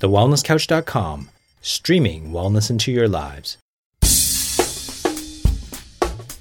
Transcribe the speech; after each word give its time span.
TheWellnessCouch.com, 0.00 1.28
streaming 1.60 2.30
wellness 2.30 2.70
into 2.70 2.92
your 2.92 3.08
lives. 3.08 3.58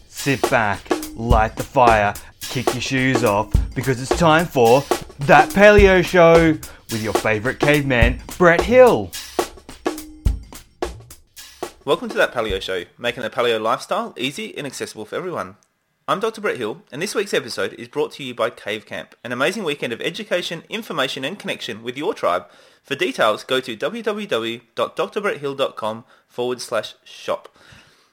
Sit 0.09 0.47
back, 0.51 0.81
light 1.15 1.55
the 1.55 1.63
fire, 1.63 2.13
kick 2.41 2.71
your 2.73 2.81
shoes 2.81 3.23
off, 3.23 3.51
because 3.73 3.99
it's 3.99 4.15
time 4.19 4.45
for 4.45 4.81
That 5.21 5.49
Paleo 5.49 6.05
Show 6.05 6.51
with 6.91 7.01
your 7.01 7.13
favourite 7.13 7.59
caveman, 7.59 8.21
Brett 8.37 8.61
Hill. 8.61 9.09
Welcome 11.83 12.09
to 12.09 12.17
That 12.17 12.33
Paleo 12.33 12.61
Show, 12.61 12.83
making 12.99 13.23
the 13.23 13.31
paleo 13.31 13.59
lifestyle 13.59 14.13
easy 14.17 14.55
and 14.55 14.67
accessible 14.67 15.05
for 15.05 15.15
everyone. 15.15 15.55
I'm 16.09 16.21
Dr. 16.21 16.39
Brett 16.39 16.55
Hill, 16.55 16.83
and 16.89 17.01
this 17.01 17.13
week's 17.13 17.33
episode 17.33 17.73
is 17.73 17.89
brought 17.89 18.13
to 18.13 18.23
you 18.23 18.33
by 18.33 18.49
Cave 18.49 18.85
Camp, 18.85 19.13
an 19.25 19.33
amazing 19.33 19.65
weekend 19.65 19.91
of 19.91 19.99
education, 19.99 20.63
information, 20.69 21.25
and 21.25 21.37
connection 21.37 21.83
with 21.83 21.97
your 21.97 22.13
tribe. 22.13 22.45
For 22.81 22.95
details, 22.95 23.43
go 23.43 23.59
to 23.59 23.75
www.drbretthill.com 23.75 26.05
forward 26.29 26.61
slash 26.61 26.95
shop. 27.03 27.53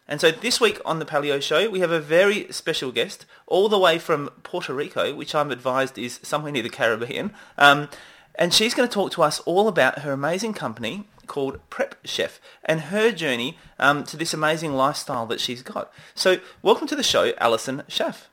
And 0.09 0.20
so 0.20 0.33
this 0.33 0.60
week 0.60 0.80
on 0.84 0.98
the 0.98 1.05
Paleo 1.05 1.41
Show, 1.41 1.70
we 1.70 1.78
have 1.78 1.92
a 1.92 2.00
very 2.00 2.50
special 2.50 2.91
guest, 2.91 3.27
all 3.46 3.69
the 3.69 3.78
way 3.78 4.00
from 4.00 4.28
Puerto 4.42 4.74
Rico, 4.74 5.14
which 5.14 5.33
I'm 5.33 5.52
advised 5.52 5.97
is 5.97 6.19
somewhere 6.24 6.50
near 6.50 6.64
the 6.64 6.70
Caribbean. 6.70 7.33
Um, 7.56 7.88
and 8.34 8.52
she's 8.52 8.74
going 8.74 8.88
to 8.88 8.92
talk 8.92 9.12
to 9.12 9.22
us 9.22 9.38
all 9.42 9.69
about 9.69 10.00
her 10.00 10.11
amazing 10.11 10.55
company 10.55 11.06
called 11.27 11.59
Prep 11.70 11.96
Chef 12.05 12.41
and 12.64 12.83
her 12.83 13.12
journey 13.12 13.59
um, 13.78 14.05
to 14.05 14.16
this 14.16 14.34
amazing 14.34 14.74
lifestyle 14.74 15.27
that 15.27 15.41
she's 15.41 15.62
got. 15.62 15.92
So 16.14 16.38
welcome 16.62 16.87
to 16.88 16.97
the 16.97 17.02
show, 17.02 17.33
Alison 17.38 17.83
Schaaf. 17.88 18.27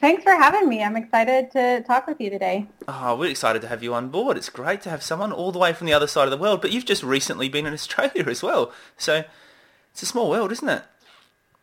Thanks 0.00 0.24
for 0.24 0.32
having 0.32 0.68
me. 0.68 0.82
I'm 0.82 0.96
excited 0.96 1.52
to 1.52 1.82
talk 1.86 2.08
with 2.08 2.20
you 2.20 2.28
today. 2.28 2.66
Oh, 2.88 3.16
we're 3.16 3.30
excited 3.30 3.62
to 3.62 3.68
have 3.68 3.84
you 3.84 3.94
on 3.94 4.08
board. 4.08 4.36
It's 4.36 4.48
great 4.48 4.80
to 4.82 4.90
have 4.90 5.02
someone 5.02 5.32
all 5.32 5.52
the 5.52 5.60
way 5.60 5.72
from 5.72 5.86
the 5.86 5.92
other 5.92 6.08
side 6.08 6.24
of 6.24 6.32
the 6.32 6.36
world, 6.36 6.60
but 6.60 6.72
you've 6.72 6.84
just 6.84 7.04
recently 7.04 7.48
been 7.48 7.66
in 7.66 7.72
Australia 7.72 8.24
as 8.28 8.42
well. 8.42 8.72
So 8.96 9.22
it's 9.92 10.02
a 10.02 10.06
small 10.06 10.28
world, 10.28 10.50
isn't 10.50 10.68
it? 10.68 10.82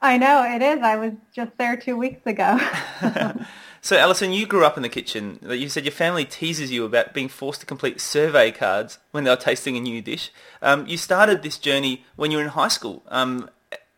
I 0.02 0.18
know, 0.18 0.44
it 0.44 0.62
is. 0.62 0.80
I 0.82 0.96
was 0.96 1.14
just 1.34 1.52
there 1.58 1.76
two 1.76 1.98
weeks 1.98 2.26
ago. 2.26 2.60
So, 3.84 3.98
Alison, 3.98 4.32
you 4.32 4.46
grew 4.46 4.64
up 4.64 4.78
in 4.78 4.84
the 4.84 4.88
kitchen. 4.88 5.40
You 5.46 5.68
said 5.68 5.84
your 5.84 5.92
family 5.92 6.24
teases 6.24 6.72
you 6.72 6.86
about 6.86 7.14
being 7.14 7.28
forced 7.28 7.60
to 7.60 7.66
complete 7.66 8.00
survey 8.00 8.50
cards 8.50 8.98
when 9.12 9.26
they 9.26 9.30
are 9.30 9.36
tasting 9.36 9.76
a 9.76 9.82
new 9.82 10.02
dish. 10.02 10.32
Um, 10.62 10.88
you 10.88 10.96
started 10.96 11.44
this 11.44 11.58
journey 11.58 12.06
when 12.16 12.32
you 12.32 12.38
were 12.38 12.44
in 12.44 12.52
high 12.52 12.70
school, 12.70 13.04
um, 13.10 13.50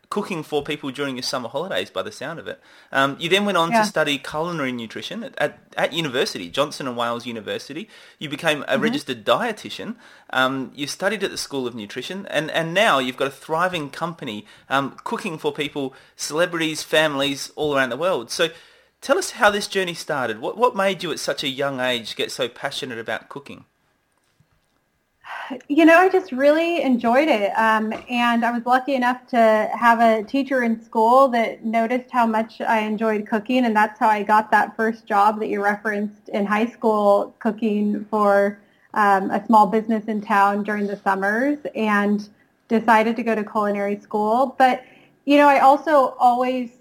cooking 0.10 0.42
for 0.42 0.64
people 0.64 0.90
during 0.90 1.18
your 1.18 1.22
summer 1.22 1.48
holidays, 1.48 1.92
by 1.92 2.02
the 2.02 2.12
sound 2.12 2.40
of 2.40 2.48
it. 2.48 2.60
Um, 2.92 3.16
you 3.20 3.30
then 3.30 3.46
went 3.46 3.60
on 3.60 3.70
yeah. 3.70 3.82
to 3.82 3.88
study 3.88 4.18
culinary 4.18 4.72
nutrition 4.72 5.24
at, 5.24 5.38
at, 5.38 5.60
at, 5.78 5.94
university, 5.94 6.50
Johnson 6.50 6.88
and 6.88 6.98
Wales 6.98 7.28
University. 7.28 7.88
You 8.18 8.28
became 8.28 8.64
a 8.64 8.66
mm-hmm. 8.66 8.82
registered 8.82 9.24
dietitian. 9.24 9.98
Um, 10.32 10.72
you 10.74 10.88
studied 10.88 11.24
at 11.24 11.30
the 11.30 11.38
School 11.38 11.68
of 11.68 11.76
Nutrition, 11.76 12.26
and, 12.32 12.50
and 12.50 12.74
now 12.74 12.98
you've 12.98 13.18
got 13.18 13.28
a 13.28 13.32
thriving 13.46 13.92
company 13.92 14.48
um, 14.68 14.98
cooking 15.04 15.38
for 15.38 15.54
people, 15.54 15.94
celebrities, 16.16 16.82
families 16.82 17.52
all 17.56 17.78
around 17.78 17.90
the 17.90 17.98
world. 17.98 18.32
So 18.32 18.50
Tell 19.06 19.20
us 19.20 19.30
how 19.30 19.52
this 19.52 19.68
journey 19.68 19.94
started. 19.94 20.42
What, 20.42 20.58
what 20.58 20.76
made 20.76 21.04
you 21.04 21.12
at 21.12 21.20
such 21.20 21.44
a 21.44 21.48
young 21.48 21.80
age 21.80 22.16
get 22.16 22.32
so 22.32 22.50
passionate 22.50 22.98
about 22.98 23.30
cooking? 23.30 23.66
You 25.68 25.86
know, 25.86 25.96
I 25.96 26.10
just 26.10 26.32
really 26.32 26.82
enjoyed 26.82 27.28
it. 27.28 27.52
Um, 27.52 27.94
and 28.10 28.44
I 28.44 28.50
was 28.50 28.66
lucky 28.66 28.96
enough 28.96 29.28
to 29.28 29.70
have 29.80 30.00
a 30.00 30.24
teacher 30.24 30.64
in 30.64 30.84
school 30.84 31.28
that 31.28 31.64
noticed 31.64 32.10
how 32.10 32.26
much 32.26 32.62
I 32.62 32.80
enjoyed 32.80 33.28
cooking. 33.28 33.66
And 33.66 33.76
that's 33.76 34.00
how 34.00 34.10
I 34.10 34.24
got 34.24 34.50
that 34.50 34.76
first 34.76 35.06
job 35.06 35.40
that 35.40 35.50
you 35.50 35.64
referenced 35.64 36.30
in 36.30 36.48
high 36.48 36.66
school, 36.66 37.36
cooking 37.38 38.06
for 38.10 38.60
um, 38.96 39.30
a 39.30 39.46
small 39.46 39.68
business 39.68 40.06
in 40.06 40.20
town 40.20 40.64
during 40.64 40.88
the 40.88 40.98
summers 40.98 41.60
and 41.76 42.28
decided 42.70 43.16
to 43.18 43.22
go 43.22 43.36
to 43.36 43.44
culinary 43.44 44.00
school. 44.00 44.56
But, 44.58 44.84
you 45.26 45.38
know, 45.38 45.48
I 45.48 45.60
also 45.60 46.16
always 46.18 46.75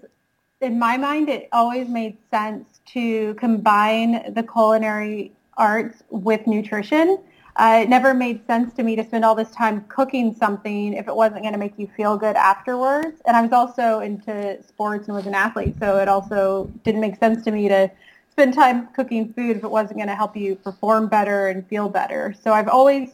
in 0.65 0.79
my 0.79 0.97
mind, 0.97 1.29
it 1.29 1.47
always 1.51 1.87
made 1.87 2.17
sense 2.31 2.81
to 2.87 3.35
combine 3.35 4.33
the 4.33 4.41
culinary 4.41 5.31
arts 5.57 6.03
with 6.09 6.45
nutrition. 6.47 7.19
Uh, 7.57 7.81
it 7.83 7.89
never 7.89 8.13
made 8.13 8.45
sense 8.47 8.73
to 8.73 8.83
me 8.83 8.95
to 8.95 9.03
spend 9.03 9.23
all 9.23 9.35
this 9.35 9.51
time 9.51 9.81
cooking 9.87 10.35
something 10.35 10.93
if 10.93 11.07
it 11.07 11.15
wasn't 11.15 11.41
going 11.41 11.53
to 11.53 11.59
make 11.59 11.77
you 11.77 11.87
feel 11.95 12.17
good 12.17 12.35
afterwards. 12.35 13.21
And 13.25 13.37
I 13.37 13.41
was 13.41 13.53
also 13.53 13.99
into 13.99 14.61
sports 14.63 15.07
and 15.07 15.15
was 15.15 15.27
an 15.27 15.35
athlete, 15.35 15.75
so 15.79 15.99
it 15.99 16.09
also 16.09 16.69
didn't 16.83 16.99
make 16.99 17.15
sense 17.17 17.43
to 17.45 17.51
me 17.51 17.69
to 17.69 17.89
spend 18.29 18.55
time 18.55 18.87
cooking 18.87 19.31
food 19.33 19.55
if 19.55 19.63
it 19.63 19.71
wasn't 19.71 19.97
going 19.97 20.09
to 20.09 20.15
help 20.15 20.35
you 20.35 20.55
perform 20.55 21.07
better 21.07 21.47
and 21.47 21.65
feel 21.67 21.87
better. 21.87 22.35
So 22.43 22.51
I've 22.51 22.67
always 22.67 23.11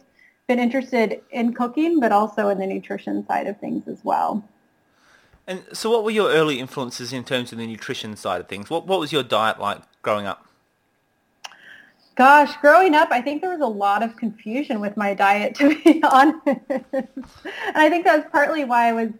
been 0.48 0.58
interested 0.58 1.20
in 1.30 1.52
cooking, 1.54 2.00
but 2.00 2.10
also 2.10 2.48
in 2.48 2.58
the 2.58 2.66
nutrition 2.66 3.24
side 3.26 3.46
of 3.46 3.60
things 3.60 3.86
as 3.86 3.98
well. 4.02 4.42
And 5.46 5.64
so 5.72 5.90
what 5.90 6.04
were 6.04 6.10
your 6.10 6.30
early 6.30 6.60
influences 6.60 7.12
in 7.12 7.24
terms 7.24 7.52
of 7.52 7.58
the 7.58 7.66
nutrition 7.66 8.16
side 8.16 8.40
of 8.40 8.48
things? 8.48 8.70
What, 8.70 8.86
what 8.86 9.00
was 9.00 9.12
your 9.12 9.22
diet 9.22 9.58
like 9.58 9.80
growing 10.02 10.26
up? 10.26 10.46
Gosh, 12.14 12.54
growing 12.60 12.94
up, 12.94 13.08
I 13.10 13.22
think 13.22 13.40
there 13.40 13.50
was 13.50 13.60
a 13.60 13.66
lot 13.66 14.02
of 14.02 14.16
confusion 14.16 14.80
with 14.80 14.96
my 14.96 15.14
diet, 15.14 15.54
to 15.56 15.74
be 15.82 16.02
honest. 16.10 16.40
and 16.46 17.08
I 17.74 17.88
think 17.88 18.04
that 18.04 18.16
was 18.16 18.26
partly 18.30 18.64
why 18.64 18.88
I 18.88 18.92
was 18.92 19.10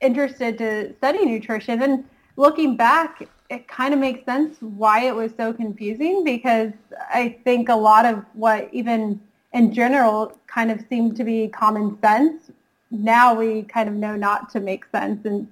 interested 0.00 0.58
to 0.58 0.94
study 0.98 1.24
nutrition. 1.24 1.82
And 1.82 2.04
looking 2.36 2.76
back, 2.76 3.26
it 3.48 3.66
kind 3.66 3.94
of 3.94 4.00
makes 4.00 4.24
sense 4.24 4.56
why 4.60 5.06
it 5.06 5.14
was 5.14 5.32
so 5.36 5.52
confusing 5.52 6.22
because 6.22 6.72
I 7.12 7.38
think 7.44 7.68
a 7.68 7.76
lot 7.76 8.04
of 8.04 8.24
what 8.34 8.68
even 8.72 9.20
in 9.52 9.72
general 9.72 10.38
kind 10.46 10.70
of 10.70 10.84
seemed 10.88 11.16
to 11.16 11.24
be 11.24 11.48
common 11.48 11.98
sense 12.00 12.50
now 12.92 13.34
we 13.34 13.62
kind 13.62 13.88
of 13.88 13.94
know 13.94 14.16
not 14.16 14.50
to 14.50 14.60
make 14.60 14.84
sense. 14.86 15.24
And 15.24 15.48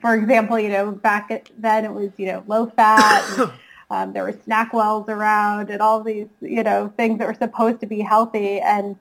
for 0.00 0.14
example, 0.14 0.58
you 0.58 0.68
know, 0.68 0.92
back 0.92 1.50
then 1.58 1.84
it 1.84 1.92
was, 1.92 2.10
you 2.16 2.26
know, 2.26 2.44
low 2.46 2.66
fat. 2.66 3.24
And, 3.38 3.52
um, 3.90 4.12
there 4.12 4.22
were 4.22 4.32
SnackWells 4.32 5.08
around 5.08 5.70
and 5.70 5.82
all 5.82 6.02
these, 6.02 6.28
you 6.40 6.62
know, 6.62 6.92
things 6.96 7.18
that 7.18 7.26
were 7.26 7.34
supposed 7.34 7.80
to 7.80 7.86
be 7.86 8.00
healthy. 8.00 8.60
And 8.60 8.96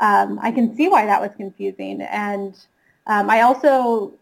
um, 0.00 0.38
I 0.42 0.50
can 0.52 0.74
see 0.76 0.88
why 0.88 1.06
that 1.06 1.20
was 1.20 1.30
confusing. 1.36 2.00
And 2.02 2.54
um, 3.06 3.28
I 3.30 3.42
also, 3.42 4.12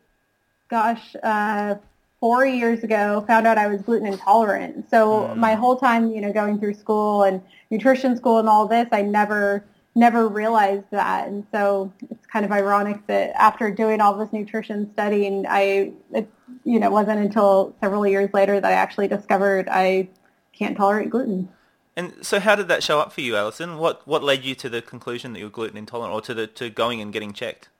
gosh, 0.69 1.15
uh, 1.23 1.77
four 2.19 2.47
years 2.47 2.83
ago 2.83 3.23
found 3.27 3.47
out 3.47 3.59
I 3.59 3.67
was 3.67 3.83
gluten 3.83 4.06
intolerant. 4.06 4.88
So 4.91 5.28
mm. 5.28 5.37
my 5.37 5.55
whole 5.55 5.77
time, 5.77 6.11
you 6.11 6.21
know, 6.21 6.33
going 6.33 6.59
through 6.59 6.75
school 6.75 7.23
and 7.25 7.43
nutrition 7.71 8.17
school 8.17 8.38
and 8.38 8.49
all 8.49 8.67
this, 8.67 8.88
I 8.91 9.03
never 9.03 9.65
never 9.97 10.29
realized 10.29 10.84
that. 10.91 11.27
And 11.27 11.45
so 11.51 11.93
it's 12.11 12.27
kind 12.27 12.45
of 12.45 12.53
ironic 12.53 13.05
that 13.07 13.31
after 13.34 13.71
doing 13.71 14.01
all 14.01 14.17
this 14.17 14.33
nutrition 14.33 14.93
studying, 14.93 15.47
I, 15.49 15.93
it, 16.12 16.31
you 16.65 16.79
know, 16.79 16.91
wasn't 16.91 17.21
until 17.21 17.75
several 17.81 18.06
years 18.06 18.31
later 18.35 18.61
that 18.61 18.71
I 18.71 18.75
actually 18.75 19.09
discovered 19.09 19.69
I 19.71 20.09
can't 20.53 20.77
tolerate 20.77 21.11
gluten. 21.11 21.49
And 21.97 22.12
so 22.21 22.39
how 22.39 22.55
did 22.55 22.69
that 22.69 22.83
show 22.83 23.01
up 23.01 23.11
for 23.11 23.23
you, 23.23 23.37
Alison? 23.37 23.79
What, 23.79 24.06
what 24.06 24.23
led 24.23 24.45
you 24.45 24.55
to 24.56 24.69
the 24.69 24.83
conclusion 24.83 25.33
that 25.33 25.39
you're 25.41 25.49
gluten 25.49 25.79
intolerant 25.79 26.15
or 26.15 26.21
to, 26.21 26.35
the, 26.35 26.47
to 26.47 26.69
going 26.69 27.01
and 27.01 27.11
getting 27.11 27.33
checked? 27.33 27.71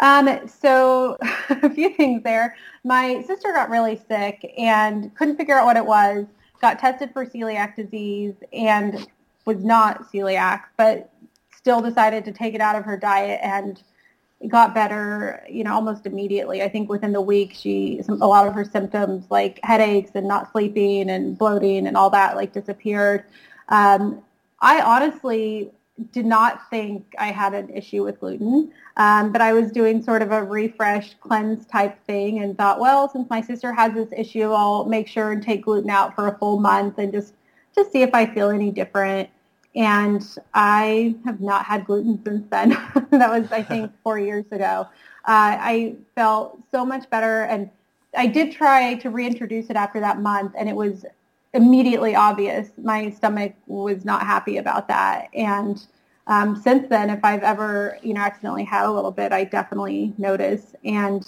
Um, 0.00 0.48
so 0.48 1.16
a 1.48 1.70
few 1.70 1.94
things 1.94 2.24
there. 2.24 2.56
My 2.82 3.22
sister 3.22 3.52
got 3.52 3.70
really 3.70 4.02
sick 4.08 4.52
and 4.58 5.14
couldn't 5.14 5.36
figure 5.36 5.56
out 5.56 5.66
what 5.66 5.76
it 5.76 5.86
was, 5.86 6.26
got 6.60 6.80
tested 6.80 7.12
for 7.12 7.24
celiac 7.24 7.76
disease, 7.76 8.34
and 8.52 9.06
was 9.46 9.64
not 9.64 10.12
celiac, 10.12 10.64
but 10.76 11.10
still 11.56 11.80
decided 11.80 12.24
to 12.26 12.32
take 12.32 12.54
it 12.54 12.60
out 12.60 12.76
of 12.76 12.84
her 12.84 12.96
diet 12.96 13.40
and 13.42 13.82
got 14.48 14.74
better, 14.74 15.42
you 15.48 15.64
know, 15.64 15.74
almost 15.74 16.04
immediately. 16.04 16.62
I 16.62 16.68
think 16.68 16.90
within 16.90 17.12
the 17.12 17.20
week, 17.20 17.52
she 17.54 18.02
a 18.08 18.26
lot 18.26 18.46
of 18.46 18.52
her 18.54 18.64
symptoms 18.64 19.24
like 19.30 19.58
headaches 19.62 20.10
and 20.14 20.28
not 20.28 20.52
sleeping 20.52 21.08
and 21.08 21.38
bloating 21.38 21.86
and 21.86 21.96
all 21.96 22.10
that 22.10 22.36
like 22.36 22.52
disappeared. 22.52 23.24
Um, 23.68 24.22
I 24.60 24.80
honestly 24.82 25.70
did 26.12 26.26
not 26.26 26.68
think 26.68 27.14
I 27.18 27.28
had 27.28 27.54
an 27.54 27.70
issue 27.70 28.04
with 28.04 28.20
gluten, 28.20 28.70
um, 28.98 29.32
but 29.32 29.40
I 29.40 29.54
was 29.54 29.72
doing 29.72 30.02
sort 30.02 30.20
of 30.20 30.30
a 30.30 30.42
refresh 30.44 31.14
cleanse 31.20 31.64
type 31.66 31.98
thing 32.06 32.40
and 32.40 32.56
thought, 32.56 32.78
well, 32.78 33.08
since 33.08 33.30
my 33.30 33.40
sister 33.40 33.72
has 33.72 33.94
this 33.94 34.10
issue, 34.14 34.52
I'll 34.52 34.84
make 34.84 35.08
sure 35.08 35.32
and 35.32 35.42
take 35.42 35.64
gluten 35.64 35.88
out 35.88 36.14
for 36.14 36.28
a 36.28 36.36
full 36.38 36.60
month 36.60 36.98
and 36.98 37.12
just 37.12 37.32
just 37.74 37.92
see 37.92 38.02
if 38.02 38.14
I 38.14 38.26
feel 38.26 38.50
any 38.50 38.70
different 38.70 39.28
and 39.76 40.26
I 40.54 41.14
have 41.26 41.40
not 41.40 41.66
had 41.66 41.84
gluten 41.84 42.20
since 42.24 42.46
then. 42.50 42.70
that 43.10 43.30
was, 43.30 43.52
I 43.52 43.62
think, 43.62 43.92
four 44.02 44.18
years 44.18 44.46
ago. 44.50 44.88
Uh, 45.26 45.56
I 45.60 45.96
felt 46.14 46.58
so 46.70 46.84
much 46.84 47.08
better, 47.10 47.42
and 47.42 47.70
I 48.16 48.26
did 48.26 48.52
try 48.52 48.94
to 48.94 49.10
reintroduce 49.10 49.68
it 49.68 49.76
after 49.76 50.00
that 50.00 50.20
month, 50.20 50.54
and 50.56 50.68
it 50.68 50.74
was 50.74 51.04
immediately 51.52 52.14
obvious. 52.14 52.70
My 52.82 53.10
stomach 53.10 53.54
was 53.66 54.04
not 54.04 54.22
happy 54.22 54.56
about 54.56 54.88
that, 54.88 55.28
and 55.34 55.86
um, 56.26 56.56
since 56.56 56.88
then, 56.88 57.10
if 57.10 57.24
I've 57.24 57.42
ever, 57.42 57.98
you 58.02 58.14
know, 58.14 58.20
accidentally 58.20 58.64
had 58.64 58.86
a 58.86 58.90
little 58.90 59.12
bit, 59.12 59.32
I 59.32 59.44
definitely 59.44 60.12
notice. 60.18 60.74
And 60.84 61.26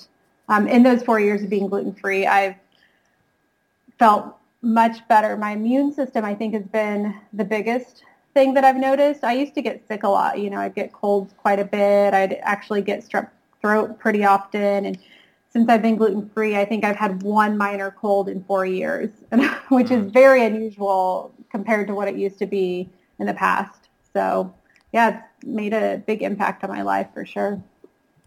um, 0.49 0.67
in 0.67 0.83
those 0.83 1.03
four 1.03 1.21
years 1.21 1.43
of 1.43 1.50
being 1.50 1.69
gluten 1.69 1.95
free, 1.95 2.27
I've 2.27 2.56
felt 3.99 4.37
much 4.61 5.06
better. 5.06 5.37
My 5.37 5.53
immune 5.53 5.93
system, 5.93 6.25
I 6.25 6.35
think, 6.35 6.55
has 6.55 6.65
been 6.65 7.15
the 7.33 7.45
biggest 7.45 8.03
thing 8.34 8.54
that 8.54 8.64
I've 8.64 8.76
noticed. 8.76 9.25
I 9.25 9.32
used 9.34 9.54
to 9.54 9.62
get 9.62 9.86
sick 9.88 10.02
a 10.02 10.08
lot. 10.08 10.38
You 10.38 10.50
know, 10.50 10.58
I'd 10.58 10.75
get 10.75 10.92
colds 10.92 11.34
quite 11.36 11.58
a 11.58 11.64
bit. 11.64 12.14
I'd 12.14 12.34
actually 12.42 12.82
get 12.82 13.00
strep 13.00 13.30
throat 13.60 13.98
pretty 13.98 14.25
often. 14.25 14.86
And 14.86 14.98
since 15.50 15.69
I've 15.69 15.82
been 15.82 15.96
gluten 15.96 16.28
free, 16.34 16.56
I 16.56 16.64
think 16.64 16.84
I've 16.84 16.96
had 16.96 17.22
one 17.22 17.56
minor 17.56 17.90
cold 17.90 18.28
in 18.28 18.44
four 18.44 18.66
years, 18.66 19.10
which 19.69 19.90
is 19.90 20.04
mm. 20.04 20.12
very 20.12 20.44
unusual 20.44 21.32
compared 21.50 21.86
to 21.88 21.94
what 21.94 22.08
it 22.08 22.16
used 22.16 22.38
to 22.38 22.46
be 22.46 22.88
in 23.19 23.26
the 23.26 23.34
past. 23.34 23.88
So 24.12 24.54
yeah, 24.92 25.22
it's 25.38 25.46
made 25.46 25.72
a 25.72 26.02
big 26.06 26.22
impact 26.22 26.64
on 26.64 26.70
my 26.70 26.82
life 26.82 27.08
for 27.12 27.25
sure. 27.25 27.62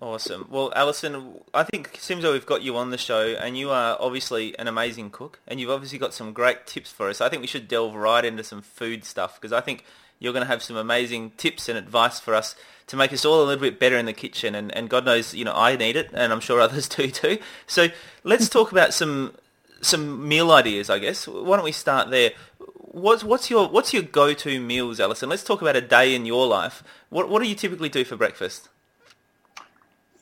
Awesome. 0.02 0.48
Well, 0.50 0.74
Alison, 0.76 1.42
I 1.54 1.62
think 1.62 1.92
it 1.94 2.02
seems 2.02 2.24
like 2.24 2.34
we've 2.34 2.46
got 2.46 2.64
you 2.64 2.76
on 2.76 2.90
the 2.90 2.98
show, 2.98 3.36
and 3.40 3.56
you 3.56 3.70
are 3.70 3.96
obviously 4.00 4.58
an 4.58 4.68
amazing 4.68 5.12
cook, 5.12 5.40
and 5.48 5.60
you've 5.60 5.70
obviously 5.70 6.00
got 6.00 6.12
some 6.16 6.34
great 6.34 6.66
tips 6.66 6.92
for 6.92 7.08
us. 7.08 7.22
I 7.22 7.30
think 7.30 7.42
we 7.42 7.48
should 7.48 7.68
delve 7.68 7.94
right 7.94 8.26
into 8.26 8.44
some 8.44 8.64
food 8.64 9.06
stuff 9.06 9.40
because 9.40 9.54
I 9.54 9.62
think 9.62 9.86
you're 10.18 10.34
going 10.34 10.44
to 10.44 10.52
have 10.52 10.64
some 10.64 10.76
amazing 10.76 11.34
tips 11.38 11.70
and 11.70 11.78
advice 11.78 12.20
for 12.20 12.34
us 12.34 12.56
to 12.88 12.98
make 12.98 13.14
us 13.14 13.26
all 13.26 13.44
a 13.44 13.46
little 13.46 13.62
bit 13.62 13.80
better 13.80 13.96
in 13.96 14.08
the 14.08 14.14
kitchen. 14.14 14.56
And, 14.56 14.76
and 14.76 14.90
God 14.90 15.06
knows, 15.06 15.36
you 15.36 15.46
know, 15.46 15.54
I 15.56 15.76
need 15.76 15.96
it, 15.96 16.10
and 16.14 16.34
I'm 16.34 16.40
sure 16.40 16.60
others 16.60 16.90
do 16.90 17.12
too. 17.12 17.38
So 17.68 17.90
let's 18.24 18.50
talk 18.50 18.72
about 18.72 18.96
some 18.96 19.36
some 19.82 20.28
meal 20.28 20.52
ideas, 20.52 20.90
I 20.90 20.98
guess. 20.98 21.28
Why 21.28 21.58
don't 21.58 21.66
we 21.66 21.72
start 21.72 22.10
there? 22.10 22.32
What's 22.80 23.24
what's 23.24 23.52
your 23.52 23.68
what's 23.70 23.94
your 23.94 24.04
go-to 24.04 24.60
meals, 24.60 25.00
Alison? 25.00 25.30
Let's 25.30 25.44
talk 25.44 25.62
about 25.62 25.76
a 25.76 25.82
day 25.82 26.16
in 26.16 26.26
your 26.26 26.48
life. 26.48 26.84
What 27.10 27.30
what 27.30 27.44
do 27.44 27.48
you 27.48 27.56
typically 27.56 27.90
do 27.90 28.04
for 28.04 28.16
breakfast? 28.16 28.68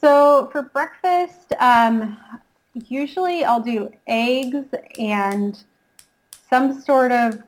So 0.01 0.49
for 0.51 0.63
breakfast, 0.63 1.53
um, 1.59 2.17
usually 2.73 3.43
I'll 3.43 3.61
do 3.61 3.91
eggs 4.07 4.65
and 4.97 5.61
some 6.49 6.81
sort 6.81 7.11
of 7.11 7.41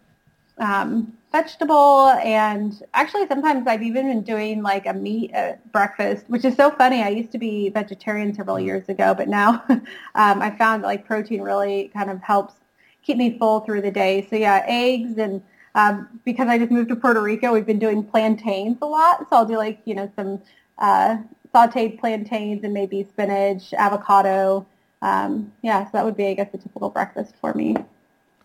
um, 0.57 1.13
vegetable 1.31 2.09
and 2.09 2.83
actually 2.93 3.25
sometimes 3.27 3.65
I've 3.65 3.81
even 3.81 4.07
been 4.07 4.21
doing 4.21 4.61
like 4.61 4.85
a 4.85 4.93
meat 4.93 5.33
uh, 5.33 5.53
breakfast, 5.71 6.25
which 6.27 6.43
is 6.43 6.55
so 6.55 6.71
funny. 6.71 7.01
I 7.01 7.09
used 7.09 7.31
to 7.31 7.37
be 7.37 7.69
vegetarian 7.69 8.33
several 8.33 8.57
mm. 8.57 8.65
years 8.65 8.89
ago, 8.89 9.13
but 9.13 9.29
now 9.29 9.63
um, 9.69 9.83
I 10.15 10.55
found 10.57 10.83
like 10.83 11.05
protein 11.05 11.41
really 11.41 11.89
kind 11.93 12.09
of 12.09 12.21
helps 12.21 12.53
keep 13.01 13.17
me 13.17 13.37
full 13.37 13.61
through 13.61 13.81
the 13.81 13.91
day. 13.91 14.27
So 14.29 14.35
yeah, 14.35 14.63
eggs 14.67 15.17
and 15.17 15.41
um, 15.73 16.19
because 16.25 16.49
I 16.49 16.57
just 16.57 16.69
moved 16.69 16.89
to 16.89 16.97
Puerto 16.97 17.21
Rico, 17.21 17.53
we've 17.53 17.65
been 17.65 17.79
doing 17.79 18.03
plantains 18.03 18.77
a 18.81 18.85
lot. 18.85 19.19
So 19.29 19.37
I'll 19.37 19.45
do 19.45 19.55
like, 19.55 19.79
you 19.85 19.95
know, 19.95 20.11
some 20.17 20.41
uh, 20.77 21.17
sauteed 21.53 21.99
plantains 21.99 22.63
and 22.63 22.73
maybe 22.73 23.03
spinach, 23.03 23.73
avocado. 23.73 24.65
Um, 25.01 25.51
yeah, 25.61 25.85
so 25.85 25.89
that 25.93 26.05
would 26.05 26.17
be, 26.17 26.27
I 26.27 26.33
guess, 26.33 26.49
a 26.53 26.57
typical 26.57 26.89
breakfast 26.89 27.33
for 27.41 27.53
me. 27.53 27.75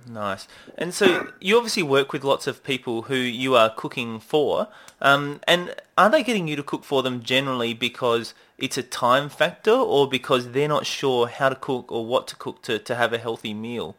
Nice. 0.08 0.46
And 0.78 0.94
so 0.94 1.28
you 1.40 1.56
obviously 1.56 1.82
work 1.82 2.12
with 2.12 2.22
lots 2.22 2.46
of 2.46 2.62
people 2.62 3.02
who 3.02 3.16
you 3.16 3.56
are 3.56 3.70
cooking 3.70 4.20
for. 4.20 4.68
Um, 5.00 5.40
and 5.46 5.74
are 5.98 6.08
they 6.08 6.22
getting 6.22 6.48
you 6.48 6.56
to 6.56 6.62
cook 6.62 6.84
for 6.84 7.02
them 7.02 7.22
generally 7.22 7.74
because 7.74 8.32
it's 8.56 8.78
a 8.78 8.82
time 8.82 9.28
factor 9.28 9.72
or 9.72 10.08
because 10.08 10.52
they're 10.52 10.68
not 10.68 10.86
sure 10.86 11.26
how 11.26 11.48
to 11.48 11.56
cook 11.56 11.90
or 11.90 12.06
what 12.06 12.28
to 12.28 12.36
cook 12.36 12.62
to, 12.62 12.78
to 12.78 12.94
have 12.94 13.12
a 13.12 13.18
healthy 13.18 13.52
meal? 13.52 13.96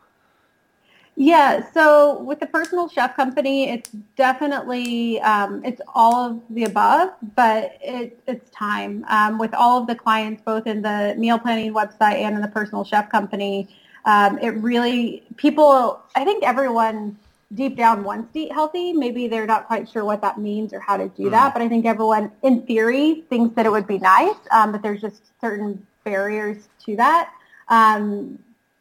Yeah, 1.20 1.68
so 1.74 2.20
with 2.20 2.40
the 2.40 2.46
personal 2.46 2.88
chef 2.88 3.16
company, 3.16 3.72
it's 3.72 3.90
definitely 4.16 5.20
um, 5.22 5.66
it's 5.66 5.82
all 5.96 6.30
of 6.30 6.42
the 6.52 6.66
above, 6.66 7.10
but 7.36 7.76
it, 7.82 8.20
it's 8.28 8.48
time. 8.52 9.04
Um, 9.10 9.40
with 9.40 9.52
all 9.56 9.82
of 9.82 9.88
the 9.88 9.96
clients, 9.96 10.44
both 10.44 10.68
in 10.68 10.84
the 10.84 11.16
meal 11.18 11.40
planning 11.40 11.74
website 11.74 12.18
and 12.18 12.36
in 12.36 12.42
the 12.42 12.48
personal 12.48 12.84
chef 12.84 13.10
company, 13.10 13.68
um, 14.06 14.38
it 14.38 14.50
really 14.50 15.24
people. 15.38 16.00
I 16.16 16.24
think 16.24 16.44
everyone 16.44 17.18
deep 17.56 17.76
down 17.76 18.04
wants 18.04 18.32
to 18.34 18.40
eat 18.42 18.52
healthy. 18.52 18.94
Maybe 18.94 19.28
they're 19.28 19.48
not 19.48 19.66
quite 19.66 19.90
sure 19.90 20.06
what 20.06 20.22
that 20.22 20.38
means 20.38 20.72
or 20.72 20.80
how 20.80 20.98
to 20.98 21.08
do 21.10 21.24
mm. 21.24 21.32
that, 21.32 21.52
but 21.52 21.64
I 21.64 21.68
think 21.68 21.88
everyone, 21.88 22.32
in 22.44 22.62
theory, 22.62 23.24
thinks 23.28 23.56
that 23.56 23.66
it 23.66 23.72
would 23.72 23.88
be 23.88 23.98
nice, 23.98 24.36
um, 24.52 24.72
but 24.72 24.84
there's 24.84 25.02
just 25.02 25.24
certain 25.42 25.84
barriers 26.04 26.68
to 26.86 26.96
that. 26.98 27.32
Um, 27.70 28.38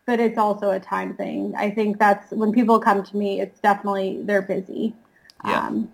but 0.06 0.20
it's 0.20 0.38
also 0.38 0.70
a 0.70 0.80
time 0.80 1.14
thing. 1.14 1.54
I 1.56 1.70
think 1.70 1.98
that's 1.98 2.30
when 2.30 2.52
people 2.52 2.78
come 2.78 3.02
to 3.02 3.16
me, 3.16 3.40
it's 3.40 3.58
definitely 3.60 4.22
they're 4.22 4.42
busy. 4.42 4.94
Yeah. 5.44 5.66
Um, 5.66 5.92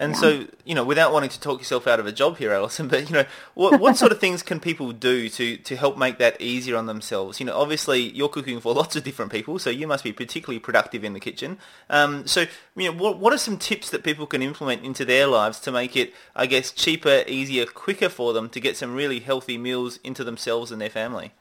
and 0.00 0.12
yeah. 0.12 0.20
so, 0.20 0.46
you 0.64 0.76
know, 0.76 0.84
without 0.84 1.12
wanting 1.12 1.30
to 1.30 1.40
talk 1.40 1.58
yourself 1.58 1.88
out 1.88 1.98
of 1.98 2.06
a 2.06 2.12
job 2.12 2.38
here, 2.38 2.52
Alison, 2.52 2.86
but 2.86 3.10
you 3.10 3.16
know, 3.16 3.24
what 3.54 3.80
what 3.80 3.96
sort 3.96 4.12
of 4.12 4.20
things 4.20 4.44
can 4.44 4.60
people 4.60 4.92
do 4.92 5.28
to 5.28 5.56
to 5.56 5.76
help 5.76 5.98
make 5.98 6.18
that 6.18 6.40
easier 6.40 6.76
on 6.76 6.86
themselves? 6.86 7.40
You 7.40 7.46
know, 7.46 7.56
obviously 7.56 8.00
you're 8.10 8.28
cooking 8.28 8.60
for 8.60 8.72
lots 8.76 8.94
of 8.94 9.02
different 9.02 9.32
people, 9.32 9.58
so 9.58 9.70
you 9.70 9.88
must 9.88 10.04
be 10.04 10.12
particularly 10.12 10.60
productive 10.60 11.02
in 11.02 11.12
the 11.14 11.20
kitchen. 11.20 11.58
Um, 11.90 12.28
so, 12.28 12.46
you 12.76 12.92
know, 12.92 12.96
what 12.96 13.18
what 13.18 13.32
are 13.32 13.38
some 13.38 13.58
tips 13.58 13.90
that 13.90 14.04
people 14.04 14.28
can 14.28 14.40
implement 14.40 14.84
into 14.84 15.04
their 15.04 15.26
lives 15.26 15.58
to 15.60 15.72
make 15.72 15.96
it, 15.96 16.14
I 16.36 16.46
guess, 16.46 16.70
cheaper, 16.70 17.24
easier, 17.26 17.66
quicker 17.66 18.08
for 18.08 18.32
them 18.32 18.48
to 18.50 18.60
get 18.60 18.76
some 18.76 18.94
really 18.94 19.18
healthy 19.18 19.58
meals 19.58 19.98
into 20.04 20.22
themselves 20.22 20.70
and 20.70 20.80
their 20.80 20.90
family? 20.90 21.32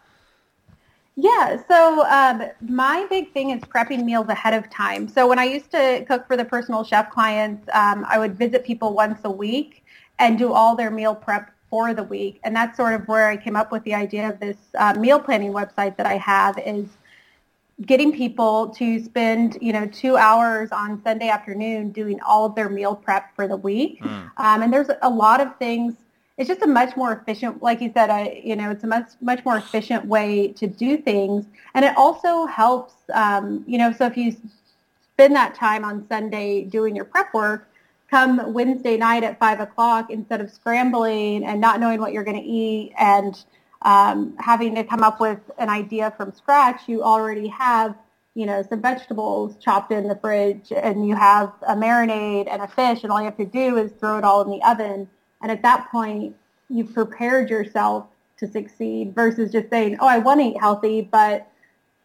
Yeah, 1.20 1.60
so 1.68 2.06
um, 2.06 2.44
my 2.62 3.08
big 3.10 3.34
thing 3.34 3.50
is 3.50 3.64
prepping 3.64 4.06
meals 4.06 4.30
ahead 4.30 4.54
of 4.54 4.70
time. 4.70 5.08
So 5.08 5.28
when 5.28 5.40
I 5.40 5.46
used 5.46 5.72
to 5.72 6.06
cook 6.08 6.28
for 6.28 6.38
the 6.38 6.46
personal 6.46 6.84
chef 6.84 7.10
clients, 7.10 7.68
um, 7.74 8.06
I 8.08 8.20
would 8.20 8.38
visit 8.38 8.64
people 8.64 8.94
once 8.94 9.20
a 9.24 9.32
week 9.32 9.84
and 10.20 10.38
do 10.38 10.54
all 10.54 10.76
their 10.76 10.92
meal 10.92 11.16
prep 11.16 11.52
for 11.72 11.96
the 11.96 12.04
week. 12.04 12.40
And 12.44 12.56
that's 12.56 12.78
sort 12.78 12.94
of 12.94 13.08
where 13.08 13.30
I 13.30 13.36
came 13.36 13.56
up 13.56 13.72
with 13.72 13.84
the 13.84 13.96
idea 13.96 14.30
of 14.30 14.40
this 14.40 14.58
uh, 14.78 14.94
meal 14.94 15.20
planning 15.20 15.54
website 15.54 15.98
that 15.98 16.06
I 16.06 16.18
have 16.18 16.60
is 16.60 16.86
getting 17.82 18.12
people 18.12 18.70
to 18.70 19.04
spend, 19.04 19.58
you 19.60 19.74
know, 19.74 19.88
two 19.88 20.18
hours 20.18 20.72
on 20.72 21.02
Sunday 21.04 21.30
afternoon 21.30 21.90
doing 21.92 22.20
all 22.22 22.46
of 22.46 22.54
their 22.54 22.70
meal 22.70 22.96
prep 22.96 23.36
for 23.36 23.48
the 23.48 23.58
week. 23.58 24.04
Mm. 24.04 24.32
Um, 24.38 24.62
and 24.62 24.72
there's 24.72 24.90
a 25.02 25.10
lot 25.10 25.42
of 25.42 25.58
things 25.58 25.96
it's 26.38 26.48
just 26.48 26.62
a 26.62 26.68
much 26.68 26.96
more 26.96 27.14
efficient, 27.14 27.64
like 27.64 27.82
you 27.82 27.92
said, 27.94 28.12
I, 28.12 28.42
you 28.44 28.56
know, 28.56 28.70
it's 28.70 28.84
a 28.84 28.88
much, 28.88 29.10
much 29.22 29.44
more 29.44 29.58
efficient 29.58 30.06
way 30.06 30.50
to 30.54 30.68
do 30.68 30.98
things. 30.98 31.46
And 31.74 31.84
it 31.84 31.98
also 31.98 32.46
helps, 32.46 32.94
um, 33.12 33.64
you 33.68 33.80
know, 33.80 33.92
so 33.92 34.06
if 34.06 34.16
you 34.16 34.36
spend 35.14 35.36
that 35.36 35.56
time 35.56 35.84
on 35.84 36.08
Sunday 36.08 36.64
doing 36.64 36.96
your 36.96 37.06
prep 37.06 37.34
work, 37.34 37.68
come 38.12 38.54
Wednesday 38.54 38.98
night 38.98 39.24
at 39.24 39.40
five 39.40 39.60
o'clock, 39.60 40.12
instead 40.12 40.40
of 40.40 40.52
scrambling 40.52 41.44
and 41.44 41.60
not 41.60 41.80
knowing 41.80 42.00
what 42.00 42.14
you're 42.14 42.24
going 42.24 42.40
to 42.40 42.48
eat 42.48 42.94
and 43.00 43.44
um, 43.82 44.36
having 44.40 44.76
to 44.76 44.84
come 44.84 45.02
up 45.02 45.20
with 45.20 45.40
an 45.58 45.70
idea 45.70 46.14
from 46.18 46.32
scratch, 46.32 46.82
you 46.88 47.02
already 47.02 47.48
have, 47.48 47.96
you 48.36 48.46
know, 48.46 48.64
some 48.70 48.80
vegetables 48.80 49.56
chopped 49.58 49.92
in 49.92 50.08
the 50.08 50.16
fridge 50.16 50.72
and 50.72 51.08
you 51.08 51.16
have 51.16 51.52
a 51.68 51.76
marinade 51.76 52.48
and 52.48 52.62
a 52.62 52.68
fish 52.68 53.02
and 53.02 53.12
all 53.12 53.20
you 53.20 53.26
have 53.26 53.38
to 53.38 53.46
do 53.46 53.78
is 53.78 53.92
throw 54.00 54.20
it 54.20 54.24
all 54.24 54.44
in 54.44 54.52
the 54.52 54.64
oven 54.64 55.10
and 55.42 55.52
at 55.52 55.62
that 55.62 55.90
point, 55.92 56.36
you've 56.70 56.94
prepared 56.94 57.50
yourself 57.50 58.08
to 58.38 58.48
succeed 58.48 59.14
versus 59.16 59.52
just 59.52 59.70
saying, 59.70 59.98
oh, 60.00 60.08
I 60.08 60.20
want 60.20 60.40
to 60.42 60.48
eat 60.48 60.60
healthy, 60.60 61.02
but 61.02 61.48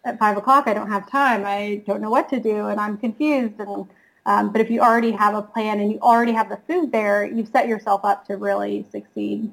at 0.05 0.19
five 0.19 0.37
o'clock, 0.37 0.67
I 0.67 0.75
don't 0.75 0.91
have 0.91 1.11
time. 1.11 1.45
I 1.45 1.83
don't 1.87 2.01
know 2.01 2.11
what 2.11 2.29
to 2.31 2.41
do 2.41 2.67
and 2.67 2.81
I'm 2.81 2.97
confused. 2.97 3.55
And, 3.59 3.87
um, 4.27 4.53
but 4.53 4.61
if 4.61 4.71
you 4.71 4.81
already 4.81 5.13
have 5.13 5.35
a 5.35 5.43
plan 5.43 5.81
and 5.81 5.93
you 5.93 5.99
already 6.01 6.33
have 6.33 6.49
the 6.49 6.59
food 6.67 6.93
there, 6.93 7.25
you've 7.25 7.49
set 7.49 7.69
yourself 7.69 8.05
up 8.05 8.27
to 8.27 8.37
really 8.37 8.87
succeed. 8.91 9.53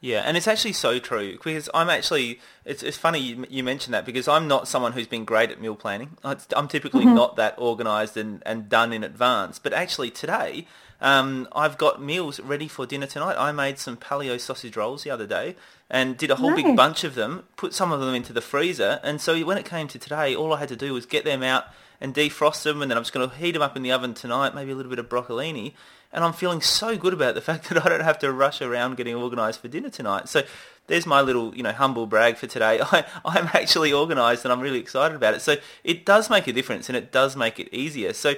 Yeah, 0.00 0.22
and 0.26 0.36
it's 0.36 0.48
actually 0.48 0.72
so 0.72 0.98
true 0.98 1.32
because 1.32 1.70
I'm 1.72 1.88
actually, 1.88 2.40
it's, 2.64 2.82
it's 2.82 2.96
funny 2.96 3.20
you, 3.20 3.46
you 3.48 3.62
mentioned 3.62 3.94
that 3.94 4.04
because 4.04 4.26
I'm 4.26 4.48
not 4.48 4.66
someone 4.66 4.92
who's 4.92 5.06
been 5.06 5.24
great 5.24 5.52
at 5.52 5.60
meal 5.60 5.76
planning. 5.76 6.16
I'm 6.24 6.66
typically 6.66 7.04
mm-hmm. 7.04 7.14
not 7.14 7.36
that 7.36 7.56
organised 7.56 8.16
and, 8.16 8.42
and 8.44 8.68
done 8.68 8.92
in 8.92 9.04
advance. 9.04 9.60
But 9.60 9.72
actually 9.72 10.10
today, 10.10 10.66
um, 11.02 11.48
I've 11.52 11.76
got 11.78 12.00
meals 12.00 12.38
ready 12.38 12.68
for 12.68 12.86
dinner 12.86 13.06
tonight. 13.06 13.34
I 13.36 13.50
made 13.50 13.78
some 13.78 13.96
paleo 13.96 14.38
sausage 14.38 14.76
rolls 14.76 15.02
the 15.02 15.10
other 15.10 15.26
day 15.26 15.56
and 15.90 16.16
did 16.16 16.30
a 16.30 16.36
whole 16.36 16.50
nice. 16.50 16.62
big 16.62 16.76
bunch 16.76 17.02
of 17.02 17.16
them, 17.16 17.42
put 17.56 17.74
some 17.74 17.90
of 17.90 18.00
them 18.00 18.14
into 18.14 18.32
the 18.32 18.40
freezer. 18.40 19.00
And 19.02 19.20
so 19.20 19.38
when 19.44 19.58
it 19.58 19.64
came 19.64 19.88
to 19.88 19.98
today, 19.98 20.32
all 20.34 20.52
I 20.52 20.60
had 20.60 20.68
to 20.68 20.76
do 20.76 20.94
was 20.94 21.04
get 21.04 21.24
them 21.24 21.42
out 21.42 21.64
and 22.00 22.14
defrost 22.14 22.62
them. 22.62 22.80
And 22.80 22.90
then 22.90 22.96
I'm 22.96 23.02
just 23.02 23.12
going 23.12 23.28
to 23.28 23.34
heat 23.34 23.50
them 23.50 23.62
up 23.62 23.76
in 23.76 23.82
the 23.82 23.90
oven 23.90 24.14
tonight, 24.14 24.54
maybe 24.54 24.70
a 24.70 24.76
little 24.76 24.90
bit 24.90 25.00
of 25.00 25.08
broccolini. 25.08 25.74
And 26.12 26.22
I'm 26.22 26.32
feeling 26.32 26.60
so 26.60 26.96
good 26.96 27.12
about 27.12 27.34
the 27.34 27.40
fact 27.48 27.68
that 27.68 27.84
I 27.84 27.88
don't 27.88 28.04
have 28.04 28.20
to 28.20 28.32
rush 28.32 28.62
around 28.62 28.96
getting 28.96 29.16
organised 29.16 29.60
for 29.60 29.66
dinner 29.66 29.90
tonight. 29.90 30.28
So 30.28 30.44
there's 30.86 31.04
my 31.04 31.20
little, 31.20 31.52
you 31.52 31.64
know, 31.64 31.72
humble 31.72 32.06
brag 32.06 32.36
for 32.36 32.46
today. 32.46 32.80
I, 32.92 33.04
I'm 33.24 33.48
actually 33.54 33.92
organised 33.92 34.44
and 34.44 34.52
I'm 34.52 34.60
really 34.60 34.78
excited 34.78 35.16
about 35.16 35.34
it. 35.34 35.42
So 35.42 35.56
it 35.82 36.06
does 36.06 36.30
make 36.30 36.46
a 36.46 36.52
difference 36.52 36.88
and 36.88 36.96
it 36.96 37.10
does 37.10 37.34
make 37.34 37.58
it 37.58 37.74
easier. 37.74 38.12
So 38.12 38.34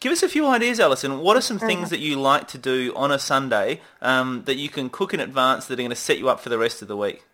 Give 0.00 0.12
us 0.12 0.22
a 0.22 0.28
few 0.28 0.46
ideas, 0.46 0.80
Alison. 0.80 1.20
What 1.20 1.36
are 1.36 1.40
some 1.40 1.58
things 1.58 1.90
that 1.90 2.00
you 2.00 2.16
like 2.16 2.46
to 2.48 2.58
do 2.58 2.92
on 2.94 3.10
a 3.10 3.18
Sunday 3.18 3.80
um, 4.02 4.42
that 4.44 4.56
you 4.56 4.68
can 4.68 4.90
cook 4.90 5.14
in 5.14 5.20
advance 5.20 5.66
that 5.66 5.74
are 5.74 5.82
going 5.82 5.90
to 5.90 5.96
set 5.96 6.18
you 6.18 6.28
up 6.28 6.40
for 6.40 6.50
the 6.50 6.58
rest 6.58 6.82
of 6.82 6.88
the 6.88 6.96
week? 6.96 7.24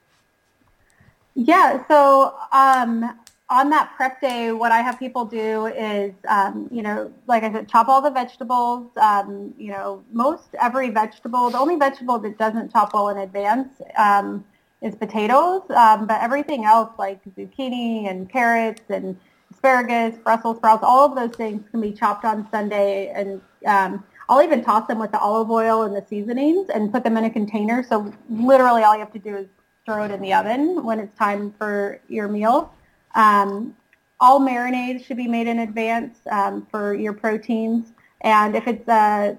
Yeah, 1.34 1.84
so 1.88 2.34
um, 2.52 3.18
on 3.48 3.70
that 3.70 3.92
prep 3.96 4.20
day, 4.20 4.52
what 4.52 4.70
I 4.70 4.80
have 4.80 4.98
people 4.98 5.24
do 5.24 5.66
is, 5.66 6.12
um, 6.28 6.68
you 6.70 6.82
know, 6.82 7.12
like 7.26 7.42
I 7.42 7.52
said, 7.52 7.68
chop 7.68 7.88
all 7.88 8.00
the 8.00 8.10
vegetables. 8.10 8.88
Um, 8.96 9.52
you 9.58 9.72
know, 9.72 10.04
most 10.12 10.54
every 10.60 10.90
vegetable, 10.90 11.50
the 11.50 11.58
only 11.58 11.76
vegetable 11.76 12.18
that 12.20 12.38
doesn't 12.38 12.72
chop 12.72 12.94
well 12.94 13.08
in 13.08 13.18
advance 13.18 13.68
um, 13.96 14.44
is 14.82 14.94
potatoes, 14.94 15.62
um, 15.70 16.06
but 16.06 16.22
everything 16.22 16.64
else 16.64 16.90
like 16.98 17.20
zucchini 17.36 18.08
and 18.08 18.30
carrots 18.30 18.82
and 18.88 19.18
asparagus, 19.52 20.16
Brussels 20.22 20.56
sprouts, 20.56 20.82
all 20.82 21.04
of 21.04 21.14
those 21.14 21.36
things 21.36 21.62
can 21.70 21.80
be 21.80 21.92
chopped 21.92 22.24
on 22.24 22.48
Sunday. 22.50 23.08
And 23.08 23.40
um, 23.66 24.04
I'll 24.28 24.42
even 24.42 24.62
toss 24.64 24.86
them 24.86 24.98
with 24.98 25.12
the 25.12 25.18
olive 25.18 25.50
oil 25.50 25.82
and 25.82 25.94
the 25.94 26.04
seasonings 26.08 26.70
and 26.70 26.92
put 26.92 27.04
them 27.04 27.16
in 27.16 27.24
a 27.24 27.30
container. 27.30 27.82
So 27.82 28.12
literally 28.28 28.82
all 28.82 28.94
you 28.94 29.00
have 29.00 29.12
to 29.12 29.18
do 29.18 29.36
is 29.36 29.46
throw 29.84 30.04
it 30.04 30.10
in 30.10 30.20
the 30.20 30.32
oven 30.32 30.84
when 30.84 31.00
it's 31.00 31.16
time 31.18 31.52
for 31.58 32.00
your 32.08 32.28
meal. 32.28 32.72
Um, 33.14 33.76
all 34.20 34.40
marinades 34.40 35.04
should 35.04 35.16
be 35.16 35.26
made 35.26 35.48
in 35.48 35.60
advance 35.60 36.18
um, 36.30 36.66
for 36.70 36.94
your 36.94 37.12
proteins. 37.12 37.92
And 38.20 38.54
if 38.54 38.68
it's 38.68 38.88
uh, 38.88 39.34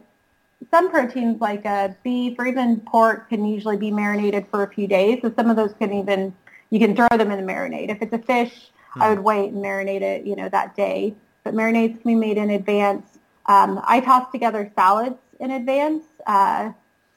some 0.70 0.90
proteins 0.90 1.40
like 1.40 1.66
uh, 1.66 1.90
beef 2.04 2.36
or 2.38 2.48
even 2.48 2.80
pork 2.82 3.30
can 3.30 3.46
usually 3.46 3.78
be 3.78 3.92
marinated 3.92 4.48
for 4.50 4.64
a 4.64 4.74
few 4.74 4.88
days. 4.88 5.20
So 5.22 5.32
some 5.36 5.50
of 5.50 5.56
those 5.56 5.74
can 5.74 5.94
even, 5.94 6.34
you 6.70 6.80
can 6.80 6.96
throw 6.96 7.08
them 7.10 7.32
in 7.32 7.46
the 7.46 7.52
marinade. 7.54 7.90
If 7.90 8.02
it's 8.02 8.14
a 8.14 8.20
fish, 8.20 8.72
hmm. 8.92 9.02
I 9.02 9.10
would 9.10 9.20
wait 9.20 9.52
and 9.52 9.64
marinate 9.64 10.02
it, 10.02 10.26
you 10.26 10.36
know, 10.36 10.50
that 10.50 10.76
day. 10.76 11.16
But 11.44 11.54
marinades 11.54 12.02
can 12.02 12.12
be 12.12 12.16
made 12.16 12.38
in 12.38 12.52
advance. 12.52 13.20
Um, 13.48 13.82
I 13.84 14.00
toss 14.00 14.32
together 14.32 14.72
salads 14.76 15.20
in 15.40 15.52
advance. 15.52 16.04
Uh, 16.28 16.72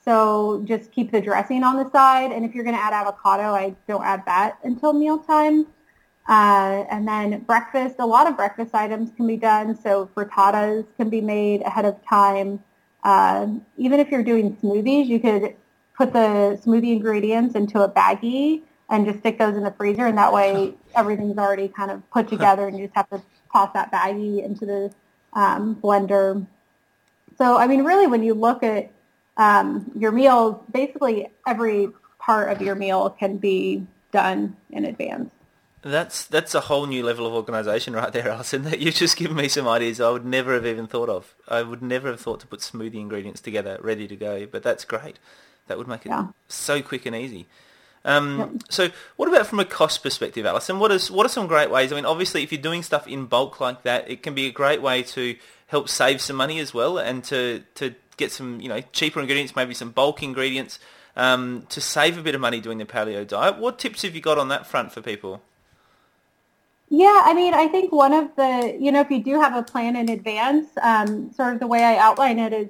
so 0.04 0.62
just 0.66 0.92
keep 0.92 1.10
the 1.12 1.20
dressing 1.20 1.62
on 1.62 1.76
the 1.76 1.90
side. 1.90 2.32
And 2.32 2.44
if 2.44 2.54
you're 2.54 2.64
going 2.64 2.76
to 2.76 2.82
add 2.82 2.92
avocado, 2.92 3.54
I 3.54 3.74
don't 3.88 4.04
add 4.04 4.24
that 4.26 4.58
until 4.62 4.92
mealtime. 4.92 5.66
Uh, 6.26 6.84
and 6.90 7.06
then 7.06 7.40
breakfast, 7.40 7.96
a 7.98 8.06
lot 8.06 8.26
of 8.26 8.36
breakfast 8.36 8.74
items 8.74 9.10
can 9.16 9.26
be 9.26 9.36
done. 9.36 9.76
So 9.76 10.08
frittatas 10.14 10.86
can 10.96 11.10
be 11.10 11.20
made 11.20 11.62
ahead 11.62 11.84
of 11.84 12.02
time. 12.06 12.62
Uh, 13.02 13.48
even 13.76 14.00
if 14.00 14.10
you're 14.10 14.22
doing 14.22 14.56
smoothies, 14.56 15.06
you 15.06 15.20
could 15.20 15.54
put 15.96 16.12
the 16.12 16.58
smoothie 16.64 16.92
ingredients 16.92 17.54
into 17.54 17.82
a 17.82 17.88
baggie 17.88 18.62
and 18.94 19.06
just 19.06 19.18
stick 19.18 19.38
those 19.38 19.56
in 19.56 19.64
the 19.64 19.72
freezer. 19.72 20.06
And 20.06 20.16
that 20.18 20.32
way 20.32 20.74
everything's 20.94 21.36
already 21.36 21.68
kind 21.68 21.90
of 21.90 22.08
put 22.10 22.28
together 22.28 22.68
and 22.68 22.78
you 22.78 22.86
just 22.86 22.96
have 22.96 23.10
to 23.10 23.20
toss 23.52 23.72
that 23.74 23.92
baggie 23.92 24.44
into 24.44 24.64
the 24.64 24.94
um, 25.32 25.76
blender. 25.76 26.46
So, 27.36 27.56
I 27.56 27.66
mean, 27.66 27.82
really 27.82 28.06
when 28.06 28.22
you 28.22 28.34
look 28.34 28.62
at 28.62 28.92
um, 29.36 29.90
your 29.96 30.12
meals, 30.12 30.60
basically 30.70 31.28
every 31.44 31.88
part 32.20 32.52
of 32.52 32.62
your 32.62 32.76
meal 32.76 33.10
can 33.10 33.38
be 33.38 33.84
done 34.12 34.56
in 34.70 34.84
advance. 34.84 35.30
That's 35.82 36.24
that's 36.24 36.54
a 36.54 36.60
whole 36.60 36.86
new 36.86 37.04
level 37.04 37.26
of 37.26 37.34
organisation 37.34 37.92
right 37.92 38.10
there, 38.10 38.30
Alison. 38.30 38.62
That 38.62 38.78
you've 38.78 38.94
just 38.94 39.18
given 39.18 39.36
me 39.36 39.48
some 39.48 39.68
ideas 39.68 40.00
I 40.00 40.08
would 40.08 40.24
never 40.24 40.54
have 40.54 40.64
even 40.64 40.86
thought 40.86 41.10
of. 41.10 41.34
I 41.46 41.60
would 41.60 41.82
never 41.82 42.08
have 42.08 42.20
thought 42.20 42.40
to 42.40 42.46
put 42.46 42.60
smoothie 42.60 42.94
ingredients 42.94 43.42
together, 43.42 43.78
ready 43.82 44.08
to 44.08 44.16
go. 44.16 44.46
But 44.46 44.62
that's 44.62 44.86
great. 44.86 45.18
That 45.66 45.76
would 45.76 45.86
make 45.86 46.06
it 46.06 46.08
yeah. 46.08 46.28
so 46.48 46.80
quick 46.80 47.04
and 47.04 47.14
easy. 47.14 47.48
Um, 48.04 48.38
yep. 48.38 48.50
So, 48.68 48.88
what 49.16 49.28
about 49.28 49.46
from 49.46 49.60
a 49.60 49.64
cost 49.64 50.02
perspective, 50.02 50.44
Alison? 50.44 50.78
What 50.78 50.92
is 50.92 51.10
what 51.10 51.24
are 51.24 51.30
some 51.30 51.46
great 51.46 51.70
ways? 51.70 51.92
I 51.92 51.96
mean, 51.96 52.04
obviously, 52.04 52.42
if 52.42 52.52
you're 52.52 52.60
doing 52.60 52.82
stuff 52.82 53.06
in 53.06 53.26
bulk 53.26 53.60
like 53.60 53.82
that, 53.84 54.10
it 54.10 54.22
can 54.22 54.34
be 54.34 54.46
a 54.46 54.52
great 54.52 54.82
way 54.82 55.02
to 55.02 55.36
help 55.68 55.88
save 55.88 56.20
some 56.20 56.36
money 56.36 56.58
as 56.58 56.74
well, 56.74 56.98
and 56.98 57.24
to 57.24 57.62
to 57.76 57.94
get 58.16 58.30
some 58.30 58.60
you 58.60 58.68
know 58.68 58.80
cheaper 58.92 59.20
ingredients, 59.20 59.56
maybe 59.56 59.74
some 59.74 59.90
bulk 59.90 60.22
ingredients, 60.22 60.78
um, 61.16 61.66
to 61.70 61.80
save 61.80 62.18
a 62.18 62.22
bit 62.22 62.34
of 62.34 62.40
money 62.40 62.60
doing 62.60 62.78
the 62.78 62.84
paleo 62.84 63.26
diet. 63.26 63.58
What 63.58 63.78
tips 63.78 64.02
have 64.02 64.14
you 64.14 64.20
got 64.20 64.38
on 64.38 64.48
that 64.48 64.66
front 64.66 64.92
for 64.92 65.00
people? 65.00 65.42
Yeah, 66.90 67.22
I 67.24 67.32
mean, 67.34 67.54
I 67.54 67.66
think 67.68 67.92
one 67.92 68.12
of 68.12 68.36
the, 68.36 68.76
you 68.78 68.92
know, 68.92 69.00
if 69.00 69.10
you 69.10 69.22
do 69.22 69.40
have 69.40 69.56
a 69.56 69.62
plan 69.62 69.96
in 69.96 70.08
advance, 70.10 70.68
um, 70.82 71.32
sort 71.32 71.54
of 71.54 71.60
the 71.60 71.66
way 71.66 71.82
I 71.82 71.96
outline 71.96 72.38
it 72.38 72.52
is 72.52 72.68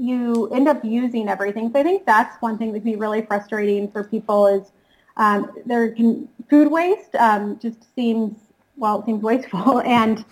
you 0.00 0.48
end 0.48 0.66
up 0.66 0.82
using 0.84 1.28
everything. 1.28 1.70
So 1.72 1.78
I 1.78 1.82
think 1.82 2.06
that's 2.06 2.40
one 2.40 2.56
thing 2.56 2.72
that 2.72 2.80
can 2.80 2.92
be 2.92 2.96
really 2.96 3.22
frustrating 3.22 3.90
for 3.90 4.02
people 4.02 4.46
is 4.46 4.72
um, 5.16 5.52
there 5.66 5.90
can 5.92 6.28
food 6.48 6.70
waste 6.70 7.14
um, 7.16 7.58
just 7.58 7.94
seems 7.94 8.36
well, 8.76 9.00
it 9.00 9.04
seems 9.04 9.22
wasteful. 9.22 9.80
And 9.84 10.24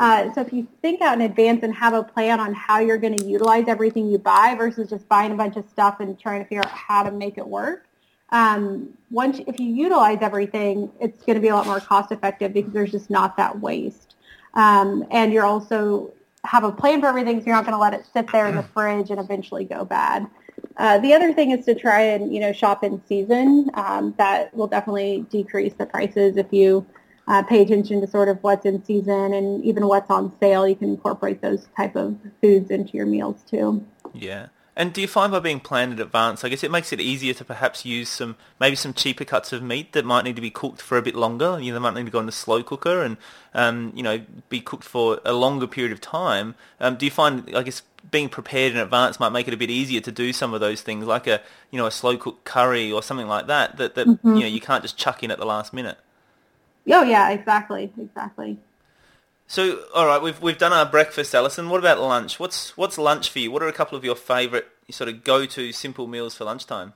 uh, 0.00 0.32
so 0.34 0.40
if 0.40 0.52
you 0.52 0.66
think 0.82 1.00
out 1.02 1.14
in 1.14 1.20
advance 1.20 1.62
and 1.62 1.72
have 1.72 1.94
a 1.94 2.02
plan 2.02 2.40
on 2.40 2.52
how 2.52 2.80
you're 2.80 2.98
going 2.98 3.16
to 3.16 3.24
utilize 3.24 3.68
everything 3.68 4.10
you 4.10 4.18
buy 4.18 4.56
versus 4.58 4.90
just 4.90 5.08
buying 5.08 5.30
a 5.30 5.36
bunch 5.36 5.56
of 5.56 5.64
stuff 5.70 6.00
and 6.00 6.18
trying 6.18 6.42
to 6.42 6.48
figure 6.48 6.64
out 6.64 6.70
how 6.70 7.04
to 7.04 7.12
make 7.12 7.38
it 7.38 7.46
work, 7.46 7.86
um, 8.30 8.88
once 9.12 9.40
if 9.46 9.60
you 9.60 9.66
utilize 9.66 10.18
everything, 10.20 10.90
it's 11.00 11.22
going 11.22 11.36
to 11.36 11.40
be 11.40 11.48
a 11.48 11.54
lot 11.54 11.66
more 11.66 11.78
cost 11.78 12.10
effective 12.10 12.52
because 12.52 12.72
there's 12.72 12.90
just 12.90 13.08
not 13.08 13.36
that 13.36 13.60
waste. 13.60 14.16
Um, 14.54 15.06
and 15.12 15.32
you're 15.32 15.44
also 15.44 16.12
have 16.44 16.64
a 16.64 16.72
plan 16.72 17.00
for 17.00 17.06
everything, 17.06 17.40
so 17.40 17.46
you're 17.46 17.54
not 17.54 17.64
going 17.64 17.74
to 17.74 17.80
let 17.80 17.94
it 17.94 18.04
sit 18.12 18.30
there 18.32 18.48
in 18.48 18.56
the 18.56 18.62
fridge 18.62 19.10
and 19.10 19.20
eventually 19.20 19.64
go 19.64 19.84
bad. 19.84 20.26
Uh, 20.76 20.98
the 20.98 21.12
other 21.12 21.32
thing 21.32 21.50
is 21.50 21.64
to 21.66 21.74
try 21.74 22.00
and 22.00 22.32
you 22.32 22.40
know 22.40 22.52
shop 22.52 22.82
in 22.82 23.00
season. 23.06 23.70
Um, 23.74 24.14
that 24.18 24.54
will 24.54 24.66
definitely 24.66 25.26
decrease 25.30 25.74
the 25.74 25.86
prices 25.86 26.36
if 26.36 26.46
you 26.52 26.86
uh, 27.28 27.42
pay 27.42 27.62
attention 27.62 28.00
to 28.00 28.06
sort 28.06 28.28
of 28.28 28.42
what's 28.42 28.66
in 28.66 28.84
season 28.84 29.34
and 29.34 29.64
even 29.64 29.86
what's 29.86 30.10
on 30.10 30.32
sale. 30.40 30.66
You 30.66 30.76
can 30.76 30.90
incorporate 30.90 31.40
those 31.40 31.68
type 31.76 31.96
of 31.96 32.16
foods 32.40 32.70
into 32.70 32.96
your 32.96 33.06
meals 33.06 33.42
too. 33.48 33.86
Yeah. 34.12 34.48
And 34.74 34.94
do 34.94 35.02
you 35.02 35.06
find 35.06 35.30
by 35.30 35.38
being 35.40 35.60
planned 35.60 35.92
in 35.92 36.00
advance, 36.00 36.44
I 36.44 36.48
guess 36.48 36.64
it 36.64 36.70
makes 36.70 36.94
it 36.94 37.00
easier 37.00 37.34
to 37.34 37.44
perhaps 37.44 37.84
use 37.84 38.08
some, 38.08 38.36
maybe 38.58 38.74
some 38.74 38.94
cheaper 38.94 39.24
cuts 39.24 39.52
of 39.52 39.62
meat 39.62 39.92
that 39.92 40.06
might 40.06 40.24
need 40.24 40.36
to 40.36 40.42
be 40.42 40.50
cooked 40.50 40.80
for 40.80 40.96
a 40.96 41.02
bit 41.02 41.14
longer. 41.14 41.58
You 41.60 41.72
know, 41.72 41.78
they 41.78 41.82
might 41.82 41.94
need 41.94 42.06
to 42.06 42.10
go 42.10 42.20
in 42.20 42.26
the 42.26 42.32
slow 42.32 42.62
cooker 42.62 43.02
and, 43.02 43.18
um, 43.52 43.92
you 43.94 44.02
know, 44.02 44.22
be 44.48 44.60
cooked 44.60 44.84
for 44.84 45.20
a 45.26 45.34
longer 45.34 45.66
period 45.66 45.92
of 45.92 46.00
time. 46.00 46.54
Um, 46.80 46.96
do 46.96 47.04
you 47.04 47.10
find, 47.10 47.54
I 47.54 47.62
guess, 47.62 47.82
being 48.10 48.30
prepared 48.30 48.72
in 48.72 48.78
advance 48.78 49.20
might 49.20 49.28
make 49.28 49.46
it 49.46 49.52
a 49.52 49.58
bit 49.58 49.70
easier 49.70 50.00
to 50.00 50.10
do 50.10 50.32
some 50.32 50.54
of 50.54 50.60
those 50.60 50.80
things, 50.80 51.04
like 51.04 51.26
a, 51.26 51.42
you 51.70 51.78
know, 51.78 51.86
a 51.86 51.90
slow 51.90 52.16
cooked 52.16 52.44
curry 52.44 52.90
or 52.90 53.02
something 53.02 53.28
like 53.28 53.48
that, 53.48 53.76
that, 53.76 53.94
that 53.94 54.06
mm-hmm. 54.06 54.34
you 54.34 54.40
know, 54.40 54.46
you 54.46 54.60
can't 54.60 54.82
just 54.82 54.96
chuck 54.96 55.22
in 55.22 55.30
at 55.30 55.38
the 55.38 55.46
last 55.46 55.74
minute? 55.74 55.98
Oh, 56.90 57.02
yeah, 57.02 57.30
exactly, 57.30 57.92
exactly. 58.00 58.58
So, 59.52 59.84
all 59.94 60.06
right, 60.06 60.22
we've 60.22 60.40
we've 60.40 60.56
done 60.56 60.72
our 60.72 60.86
breakfast, 60.86 61.34
Alison. 61.34 61.68
What 61.68 61.78
about 61.78 62.00
lunch? 62.00 62.40
What's 62.40 62.74
what's 62.74 62.96
lunch 62.96 63.28
for 63.28 63.38
you? 63.38 63.50
What 63.50 63.62
are 63.62 63.68
a 63.68 63.72
couple 63.74 63.98
of 63.98 64.02
your 64.02 64.16
favourite 64.16 64.64
sort 64.90 65.10
of 65.10 65.24
go-to 65.24 65.72
simple 65.72 66.06
meals 66.06 66.34
for 66.34 66.44
lunchtime? 66.44 66.94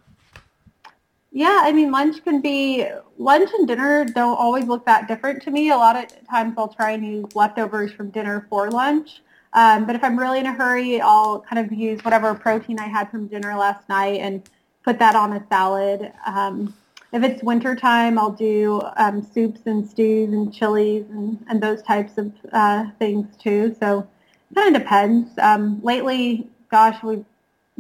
Yeah, 1.33 1.61
I 1.65 1.73
mean, 1.73 1.91
lunch 1.91 2.25
can 2.25 2.41
be 2.41 2.87
lunch 3.19 3.51
and 3.59 3.69
dinner 3.69 4.07
don't 4.07 4.39
always 4.39 4.65
look 4.65 4.87
that 4.87 5.07
different 5.07 5.43
to 5.43 5.51
me. 5.51 5.69
A 5.69 5.77
lot 5.77 6.03
of 6.03 6.07
times, 6.31 6.55
I'll 6.57 6.69
try 6.69 6.93
and 6.93 7.05
use 7.07 7.37
leftovers 7.37 7.93
from 7.93 8.09
dinner 8.09 8.47
for 8.49 8.71
lunch. 8.71 9.21
Um, 9.53 9.85
but 9.85 9.95
if 9.95 10.03
I'm 10.03 10.19
really 10.19 10.41
in 10.41 10.47
a 10.47 10.55
hurry, 10.55 10.99
I'll 10.99 11.41
kind 11.41 11.59
of 11.59 11.79
use 11.79 12.03
whatever 12.07 12.33
protein 12.33 12.81
I 12.81 12.87
had 12.87 13.11
from 13.11 13.27
dinner 13.27 13.55
last 13.55 13.87
night 13.91 14.21
and 14.21 14.49
put 14.83 14.99
that 15.01 15.15
on 15.15 15.35
a 15.35 15.47
salad. 15.51 16.11
Um, 16.25 16.73
if 17.17 17.23
it's 17.23 17.43
winter 17.43 17.75
time, 17.75 18.19
I'll 18.19 18.31
do 18.31 18.83
um, 18.97 19.23
soups 19.23 19.61
and 19.65 19.89
stews 19.89 20.33
and 20.33 20.53
chilies 20.53 21.07
and, 21.11 21.43
and 21.49 21.63
those 21.63 21.83
types 21.83 22.19
of 22.19 22.31
uh, 22.53 22.87
things 22.99 23.35
too. 23.39 23.75
So 23.81 24.07
it 24.51 24.55
kind 24.55 24.77
of 24.77 24.83
depends. 24.83 25.31
Um, 25.39 25.81
lately, 25.83 26.47
gosh, 26.71 27.03
we 27.03 27.25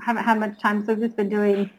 haven't 0.00 0.24
had 0.24 0.40
much 0.40 0.58
time, 0.58 0.84
so 0.84 0.94
we've 0.94 1.02
just 1.02 1.16
been 1.16 1.28
doing 1.28 1.70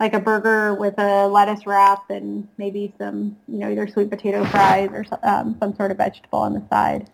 like 0.00 0.14
a 0.14 0.20
burger 0.20 0.74
with 0.74 0.98
a 0.98 1.28
lettuce 1.28 1.66
wrap 1.66 2.08
and 2.10 2.48
maybe 2.56 2.94
some, 2.98 3.36
you 3.46 3.58
know, 3.58 3.70
either 3.70 3.86
sweet 3.86 4.08
potato 4.08 4.44
fries 4.46 4.88
or 4.90 5.04
um, 5.22 5.54
some 5.60 5.76
sort 5.76 5.90
of 5.90 5.98
vegetable 5.98 6.40
on 6.40 6.54
the 6.54 6.62
side. 6.70 7.10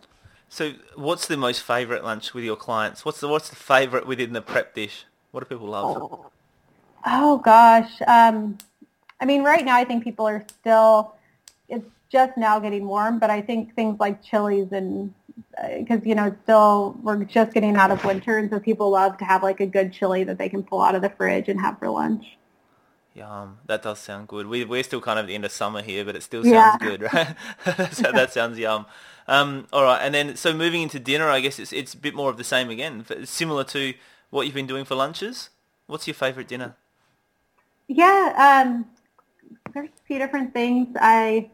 So, 0.49 0.73
what's 0.95 1.27
the 1.27 1.37
most 1.37 1.63
favourite 1.63 2.03
lunch 2.05 2.33
with 2.33 2.45
your 2.45 2.57
clients? 2.57 3.05
What's 3.05 3.21
the 3.21 3.29
what's 3.29 3.51
the 3.51 3.57
favourite 3.57 4.07
within 4.07 4.33
the 4.33 4.41
prep 4.41 4.75
dish? 4.75 5.05
What 5.33 5.41
do 5.41 5.55
people 5.55 5.69
love? 5.69 6.31
Oh 7.05 7.39
gosh, 7.39 7.91
um, 8.07 8.57
I 9.21 9.25
mean, 9.25 9.43
right 9.43 9.65
now 9.65 9.77
I 9.77 9.85
think 9.85 10.05
people 10.05 10.27
are 10.27 10.45
still, 10.61 11.15
it's 11.69 11.87
just 12.11 12.37
now 12.37 12.59
getting 12.59 12.87
warm, 12.87 13.19
but 13.19 13.31
I 13.31 13.41
think 13.41 13.75
things 13.75 13.99
like 13.99 14.23
chilies 14.23 14.69
and, 14.73 15.13
because, 15.79 16.01
uh, 16.01 16.05
you 16.05 16.15
know, 16.15 16.27
it's 16.27 16.43
still, 16.43 16.97
we're 17.03 17.25
just 17.25 17.53
getting 17.53 17.77
out 17.77 17.91
of 17.91 18.05
winter, 18.05 18.39
and 18.39 18.49
so 18.51 18.61
people 18.61 18.91
love 18.91 19.19
to 19.19 19.25
have 19.25 19.43
like 19.43 19.61
a 19.61 19.67
good 19.67 19.93
chili 19.93 20.25
that 20.25 20.39
they 20.39 20.49
can 20.49 20.63
pull 20.63 20.81
out 20.81 20.95
of 20.95 21.03
the 21.03 21.11
fridge 21.11 21.49
and 21.49 21.61
have 21.61 21.79
for 21.79 21.91
lunch. 21.91 22.39
Yum. 23.15 23.59
That 23.67 23.83
does 23.83 23.99
sound 23.99 24.29
good. 24.29 24.47
We, 24.47 24.65
we're 24.65 24.85
still 24.85 25.01
kind 25.01 25.19
of 25.19 25.25
at 25.25 25.29
the 25.29 25.35
end 25.35 25.45
of 25.45 25.51
summer 25.51 25.83
here, 25.83 26.05
but 26.05 26.15
it 26.15 26.23
still 26.23 26.45
sounds 26.45 26.55
yeah. 26.55 26.77
good, 26.79 27.03
right? 27.03 27.35
so 27.93 28.13
that 28.13 28.33
sounds 28.33 28.59
yum. 28.59 28.87
Um, 29.27 29.67
all 29.73 29.83
right, 29.83 30.01
and 30.01 30.15
then 30.15 30.37
so 30.37 30.55
moving 30.55 30.83
into 30.83 30.99
dinner, 30.99 31.29
I 31.29 31.41
guess 31.41 31.59
it's 31.59 31.73
it's 31.73 31.93
a 31.93 31.99
bit 31.99 32.15
more 32.15 32.31
of 32.31 32.39
the 32.39 32.45
same 32.45 32.71
again, 32.71 33.05
similar 33.25 33.63
to 33.65 33.93
what 34.31 34.47
you've 34.47 34.55
been 34.55 34.67
doing 34.67 34.87
for 34.87 34.95
lunches. 34.95 35.51
What's 35.87 36.07
your 36.07 36.15
favourite 36.15 36.49
dinner? 36.49 36.77
Yeah, 37.89 38.65
um, 38.65 38.87
there's 39.73 39.89
a 39.89 40.07
few 40.07 40.19
different 40.19 40.53
things. 40.53 40.89
I 41.01 41.51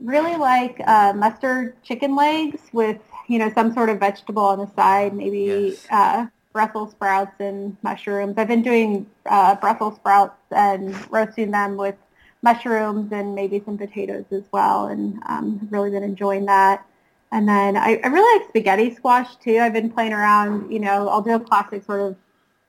really 0.00 0.36
like 0.36 0.80
uh, 0.86 1.12
mustard 1.14 1.82
chicken 1.82 2.14
legs 2.16 2.60
with, 2.72 3.00
you 3.28 3.38
know, 3.38 3.50
some 3.54 3.72
sort 3.72 3.88
of 3.88 3.98
vegetable 3.98 4.44
on 4.44 4.58
the 4.58 4.70
side, 4.74 5.14
maybe 5.14 5.74
yes. 5.74 5.86
uh, 5.90 6.26
Brussels 6.52 6.92
sprouts 6.92 7.34
and 7.38 7.76
mushrooms. 7.82 8.34
I've 8.36 8.48
been 8.48 8.62
doing 8.62 9.06
uh, 9.26 9.54
Brussels 9.56 9.96
sprouts 9.96 10.38
and 10.50 10.94
roasting 11.10 11.50
them 11.50 11.76
with 11.76 11.96
mushrooms 12.42 13.12
and 13.12 13.34
maybe 13.34 13.62
some 13.64 13.76
potatoes 13.78 14.24
as 14.30 14.44
well, 14.52 14.86
and 14.86 15.20
um, 15.26 15.66
really 15.70 15.90
been 15.90 16.02
enjoying 16.02 16.46
that. 16.46 16.86
And 17.32 17.48
then 17.48 17.76
I, 17.76 18.00
I 18.04 18.06
really 18.06 18.38
like 18.38 18.48
spaghetti 18.48 18.94
squash 18.94 19.36
too. 19.36 19.58
I've 19.58 19.72
been 19.72 19.90
playing 19.90 20.12
around, 20.12 20.70
you 20.70 20.78
know, 20.78 21.08
I'll 21.08 21.22
do 21.22 21.34
a 21.34 21.40
classic 21.40 21.84
sort 21.84 22.00
of 22.00 22.16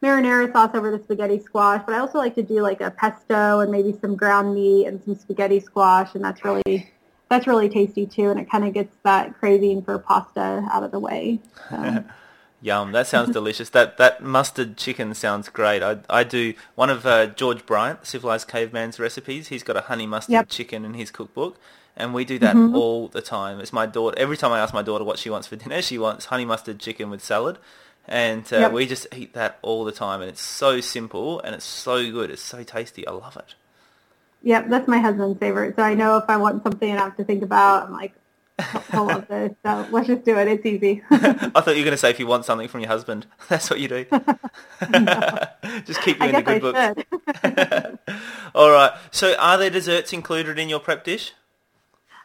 marinara 0.04 0.52
sauce 0.52 0.72
over 0.74 0.92
the 0.96 1.04
spaghetti 1.04 1.40
squash, 1.40 1.82
but 1.86 1.96
I 1.96 2.00
also 2.00 2.18
like 2.18 2.36
to 2.36 2.44
do 2.44 2.62
like 2.62 2.82
a 2.82 2.92
pesto 2.92 3.60
and 3.62 3.72
maybe 3.72 3.98
some 4.00 4.16
ground 4.16 4.54
meat 4.54 4.86
and 4.88 5.02
some 5.04 5.16
spaghetti 5.16 5.60
squash, 5.60 6.16
and 6.16 6.24
that's 6.24 6.44
really 6.44 6.92
that's 7.30 7.48
really 7.48 7.70
tasty 7.70 8.06
too, 8.06 8.30
and 8.30 8.40
it 8.40 8.50
kind 8.50 8.66
of 8.66 8.74
gets 8.74 8.96
that 9.04 9.38
craving 9.38 9.82
for 9.84 9.98
pasta 10.00 10.66
out 10.72 10.84
of 10.84 10.92
the 10.92 11.00
way. 11.00 11.40
So. 11.70 12.04
Yum, 12.62 12.92
that 12.92 13.06
sounds 13.06 13.30
delicious. 13.30 13.70
That 13.70 13.98
that 13.98 14.24
mustard 14.24 14.78
chicken 14.78 15.14
sounds 15.14 15.48
great. 15.50 15.84
I, 15.84 16.00
I 16.10 16.24
do 16.24 16.54
one 16.74 16.90
of 16.90 17.06
uh, 17.06 17.28
George 17.28 17.66
Bryant, 17.68 18.06
Civilized 18.08 18.48
Caveman's 18.48 19.00
recipes. 19.00 19.50
He's 19.50 19.62
got 19.64 19.78
a 19.78 19.82
honey 19.82 20.08
mustard 20.08 20.34
Yep. 20.34 20.50
chicken 20.50 20.84
in 20.84 20.96
his 20.96 21.12
cookbook, 21.12 21.60
and 21.96 22.16
we 22.16 22.26
do 22.26 22.40
that 22.40 22.56
Mm-hmm. 22.56 22.76
all 22.76 23.10
the 23.10 23.22
time. 23.22 23.60
It's 23.60 23.72
my 23.74 23.86
daughter. 23.86 24.18
Every 24.18 24.38
time 24.38 24.52
I 24.52 24.60
ask 24.60 24.74
my 24.74 24.82
daughter 24.82 25.04
what 25.04 25.20
she 25.20 25.30
wants 25.30 25.48
for 25.48 25.56
dinner, 25.56 25.84
she 25.84 26.00
wants 26.00 26.26
honey 26.26 26.46
mustard 26.46 26.80
chicken 26.80 27.12
with 27.12 27.24
salad, 27.24 27.60
and 28.08 28.44
uh, 28.54 28.58
Yep. 28.60 28.72
we 28.72 28.86
just 28.88 29.08
eat 29.16 29.34
that 29.34 29.60
all 29.62 29.84
the 29.86 29.92
time. 29.92 30.22
And 30.22 30.30
it's 30.30 30.42
so 30.42 30.80
simple 30.82 31.40
and 31.42 31.54
it's 31.56 31.66
so 31.66 32.12
good. 32.12 32.30
It's 32.32 32.42
so 32.42 32.64
tasty. 32.64 33.06
I 33.08 33.12
love 33.12 33.36
it. 33.38 33.56
Yep, 34.44 34.70
that's 34.70 34.88
my 34.88 35.00
husband's 35.00 35.40
favorite. 35.40 35.76
So 35.76 35.82
I 35.84 35.94
know 35.94 36.18
if 36.18 36.26
I 36.30 36.38
want 36.38 36.64
something 36.64 36.92
I 36.92 36.96
have 36.98 37.18
to 37.18 37.24
think 37.24 37.44
about, 37.44 37.88
I'm 37.88 37.92
like, 37.94 38.14
I 38.60 39.00
love 39.00 39.28
this. 39.28 39.52
So 39.66 39.88
let's 39.92 40.08
just 40.08 40.24
do 40.26 40.38
it. 40.38 40.48
It's 40.48 40.66
easy. 40.66 41.04
I 41.12 41.18
thought 41.18 41.68
you 41.76 41.82
were 41.82 41.86
going 41.86 41.92
to 41.92 41.98
say 41.98 42.10
if 42.12 42.20
you 42.20 42.28
want 42.28 42.46
something 42.46 42.68
from 42.68 42.80
your 42.80 42.90
husband. 42.90 43.26
That's 43.50 43.70
what 43.70 43.80
you 43.80 43.88
do. 43.88 44.06
Just 45.86 46.02
keep 46.02 46.18
you 46.20 46.24
I 46.26 46.30
in 46.30 46.36
the 46.36 46.42
guess 46.42 46.48
I 46.48 46.60
good 46.60 47.94
books. 48.06 48.12
All 48.56 48.72
right. 48.72 48.92
So 49.12 49.36
are 49.38 49.58
there 49.58 49.70
desserts 49.70 50.14
included 50.14 50.58
in 50.58 50.70
your 50.70 50.80
prep 50.80 51.04
dish? 51.04 51.34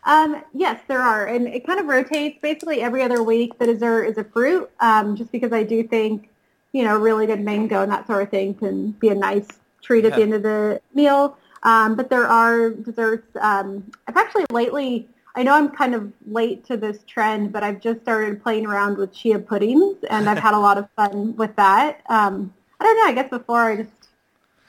Um, 0.05 0.43
yes, 0.53 0.81
there 0.89 1.01
are, 1.01 1.27
and 1.27 1.47
it 1.47 1.67
kind 1.67 1.79
of 1.79 1.87
rotates. 1.87 2.39
Basically, 2.41 2.81
every 2.81 3.03
other 3.03 3.23
week, 3.23 3.59
the 3.59 3.67
dessert 3.67 4.05
is 4.05 4.19
a 4.19 4.25
fruit. 4.25 4.71
Um, 4.81 5.17
just 5.17 5.31
because 5.31 5.53
I 5.53 5.63
do 5.63 5.87
think, 5.87 6.29
you 6.73 6.85
know, 6.85 6.99
really 6.99 7.27
good 7.27 7.41
mango 7.41 7.83
and 7.83 7.93
that 7.93 8.07
sort 8.07 8.23
of 8.23 8.31
thing 8.31 8.55
can 8.55 8.93
be 8.93 9.09
a 9.11 9.15
nice 9.15 9.47
treat 9.83 10.05
at 10.05 10.15
the 10.15 10.23
end 10.23 10.35
of 10.35 10.43
the 10.43 10.81
meal. 10.95 11.37
Um, 11.63 11.95
but 11.95 12.11
there 12.11 12.27
are 12.27 12.71
desserts. 12.71 13.29
Um, 13.41 13.91
I've 14.09 14.17
actually 14.17 14.47
lately, 14.51 15.09
I 15.37 15.45
know 15.45 15.55
I'm 15.55 15.69
kind 15.69 15.95
of 15.95 16.13
late 16.27 16.65
to 16.67 16.77
this 16.77 17.05
trend, 17.07 17.53
but 17.53 17.63
I've 17.63 17.81
just 17.81 18.01
started 18.01 18.43
playing 18.43 18.67
around 18.67 18.99
with 18.99 19.13
chia 19.13 19.39
puddings, 19.39 19.97
and 20.11 20.29
I've 20.29 20.39
had 20.39 20.55
a 20.55 20.59
lot 20.59 20.79
of 20.79 20.89
fun 20.97 21.37
with 21.37 21.55
that. 21.57 22.03
Um, 22.09 22.53
I 22.81 22.85
don't 22.85 22.97
know. 22.97 23.05
I 23.05 23.13
guess 23.13 23.31
before 23.31 23.61
I 23.61 23.77
just 23.77 23.93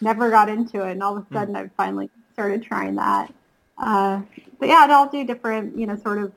never 0.01 0.29
got 0.29 0.49
into 0.49 0.85
it, 0.85 0.91
and 0.91 1.01
all 1.01 1.17
of 1.17 1.25
a 1.29 1.33
sudden 1.33 1.55
I've 1.55 1.71
finally 1.75 2.11
started 2.33 2.61
trying 2.61 2.95
that. 2.95 3.33
Uh, 3.83 4.21
but 4.59 4.69
yeah, 4.69 4.83
and 4.83 4.91
I'll 4.91 5.09
do 5.09 5.25
different, 5.25 5.77
you 5.77 5.85
know, 5.85 5.97
sort 5.97 6.19
of. 6.19 6.31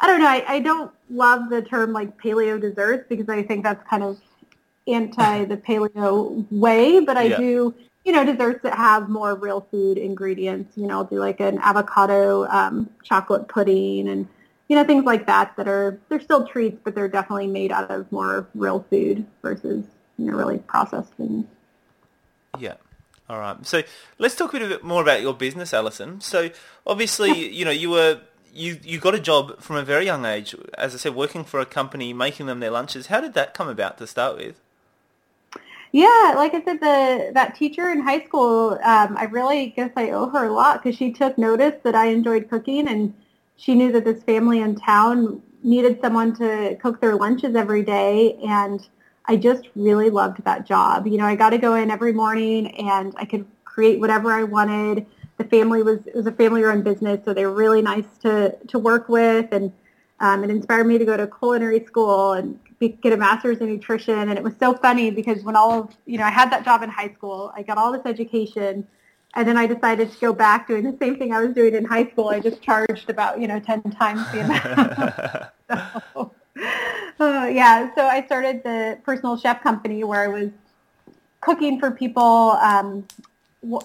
I 0.00 0.08
don't 0.08 0.20
know. 0.20 0.26
I, 0.26 0.44
I 0.48 0.58
don't 0.58 0.90
love 1.10 1.48
the 1.48 1.62
term 1.62 1.92
like 1.92 2.20
paleo 2.20 2.60
desserts 2.60 3.06
because 3.08 3.28
I 3.28 3.44
think 3.44 3.62
that's 3.62 3.86
kind 3.88 4.02
of 4.02 4.18
anti 4.88 5.44
the 5.52 5.56
paleo 5.56 6.44
way. 6.50 6.98
But 7.00 7.16
I 7.16 7.28
Yeah. 7.28 7.36
do, 7.36 7.74
you 8.04 8.12
know, 8.12 8.24
desserts 8.24 8.64
that 8.64 8.76
have 8.76 9.08
more 9.08 9.36
real 9.36 9.60
food 9.70 9.96
ingredients. 9.96 10.76
You 10.76 10.88
know, 10.88 10.98
I'll 10.98 11.04
do 11.04 11.20
like 11.20 11.38
an 11.38 11.58
avocado 11.58 12.46
um, 12.48 12.90
chocolate 13.04 13.46
pudding 13.46 14.08
and 14.08 14.28
you 14.68 14.76
know 14.76 14.84
things 14.84 15.04
like 15.04 15.26
that 15.26 15.54
that 15.56 15.68
are 15.68 16.00
they're 16.08 16.20
still 16.20 16.46
treats, 16.48 16.80
but 16.82 16.94
they're 16.96 17.08
definitely 17.08 17.46
made 17.46 17.70
out 17.70 17.90
of 17.90 18.10
more 18.10 18.48
real 18.54 18.84
food 18.90 19.24
versus 19.40 19.84
you 20.18 20.30
know 20.30 20.36
really 20.36 20.58
processed 20.58 21.12
things. 21.14 21.44
Yeah. 22.58 22.74
All 23.28 23.38
right. 23.38 23.64
So 23.66 23.82
let's 24.18 24.34
talk 24.34 24.54
a 24.54 24.58
bit 24.58 24.84
more 24.84 25.02
about 25.02 25.22
your 25.22 25.34
business, 25.34 25.72
Alison. 25.72 26.20
So 26.20 26.50
obviously, 26.86 27.48
you 27.48 27.64
know, 27.64 27.70
you 27.70 27.90
were 27.90 28.20
you 28.52 28.78
you 28.82 28.98
got 28.98 29.14
a 29.14 29.20
job 29.20 29.60
from 29.60 29.76
a 29.76 29.82
very 29.82 30.04
young 30.04 30.24
age. 30.24 30.54
As 30.76 30.94
I 30.94 30.98
said, 30.98 31.14
working 31.14 31.44
for 31.44 31.60
a 31.60 31.66
company, 31.66 32.12
making 32.12 32.46
them 32.46 32.60
their 32.60 32.70
lunches. 32.70 33.06
How 33.06 33.20
did 33.20 33.34
that 33.34 33.54
come 33.54 33.68
about 33.68 33.98
to 33.98 34.06
start 34.06 34.36
with? 34.36 34.60
Yeah, 35.92 36.32
like 36.36 36.54
I 36.54 36.62
said, 36.62 36.80
the 36.80 37.32
that 37.34 37.54
teacher 37.54 37.90
in 37.90 38.00
high 38.00 38.24
school, 38.24 38.78
um, 38.82 39.16
I 39.16 39.24
really 39.30 39.74
guess 39.76 39.90
I 39.94 40.10
owe 40.10 40.28
her 40.30 40.46
a 40.46 40.52
lot 40.52 40.82
because 40.82 40.96
she 40.96 41.12
took 41.12 41.36
notice 41.36 41.74
that 41.84 41.94
I 41.94 42.06
enjoyed 42.06 42.48
cooking, 42.48 42.88
and 42.88 43.14
she 43.56 43.74
knew 43.74 43.92
that 43.92 44.04
this 44.04 44.22
family 44.22 44.60
in 44.60 44.74
town 44.74 45.42
needed 45.62 46.00
someone 46.00 46.34
to 46.36 46.76
cook 46.80 47.00
their 47.00 47.14
lunches 47.14 47.54
every 47.54 47.82
day, 47.82 48.38
and 48.42 48.86
I 49.26 49.36
just 49.36 49.68
really 49.76 50.10
loved 50.10 50.44
that 50.44 50.66
job. 50.66 51.06
You 51.06 51.18
know, 51.18 51.26
I 51.26 51.36
got 51.36 51.50
to 51.50 51.58
go 51.58 51.74
in 51.74 51.90
every 51.90 52.12
morning, 52.12 52.68
and 52.76 53.14
I 53.16 53.24
could 53.24 53.46
create 53.64 54.00
whatever 54.00 54.32
I 54.32 54.42
wanted. 54.42 55.06
The 55.38 55.44
family 55.44 55.82
was 55.82 56.00
it 56.06 56.14
was 56.14 56.26
a 56.26 56.32
family-run 56.32 56.82
business, 56.82 57.24
so 57.24 57.32
they 57.32 57.46
were 57.46 57.54
really 57.54 57.82
nice 57.82 58.18
to 58.22 58.56
to 58.68 58.78
work 58.78 59.08
with, 59.08 59.52
and 59.52 59.72
um, 60.22 60.44
it 60.44 60.50
inspired 60.50 60.86
me 60.86 60.98
to 60.98 61.04
go 61.04 61.16
to 61.16 61.26
culinary 61.26 61.84
school 61.84 62.32
and 62.32 62.58
be, 62.78 62.90
get 62.90 63.12
a 63.12 63.16
master's 63.16 63.58
in 63.58 63.66
nutrition. 63.66 64.14
And 64.14 64.32
it 64.32 64.42
was 64.42 64.54
so 64.58 64.72
funny 64.72 65.10
because 65.10 65.42
when 65.42 65.56
all 65.56 65.72
of, 65.72 65.96
you 66.06 66.16
know, 66.16 66.24
I 66.24 66.30
had 66.30 66.50
that 66.52 66.64
job 66.64 66.82
in 66.82 66.90
high 66.90 67.12
school, 67.12 67.52
I 67.56 67.62
got 67.62 67.76
all 67.76 67.90
this 67.90 68.06
education, 68.06 68.86
and 69.34 69.48
then 69.48 69.56
I 69.56 69.66
decided 69.66 70.12
to 70.12 70.20
go 70.20 70.32
back 70.32 70.68
doing 70.68 70.84
the 70.84 70.96
same 70.98 71.18
thing 71.18 71.32
I 71.32 71.40
was 71.40 71.54
doing 71.54 71.74
in 71.74 71.84
high 71.84 72.08
school. 72.08 72.28
I 72.28 72.38
just 72.38 72.62
charged 72.62 73.10
about, 73.10 73.40
you 73.40 73.48
know, 73.48 73.58
10 73.58 73.82
times 73.82 74.30
the 74.30 74.40
amount. 74.40 75.50
so, 76.11 76.11
uh, 77.22 77.46
yeah, 77.46 77.94
so 77.94 78.06
I 78.06 78.24
started 78.26 78.62
the 78.64 78.98
personal 79.04 79.36
chef 79.36 79.62
company 79.62 80.04
where 80.04 80.22
I 80.22 80.28
was 80.28 80.50
cooking 81.40 81.78
for 81.78 81.90
people, 81.90 82.52
um, 82.62 83.06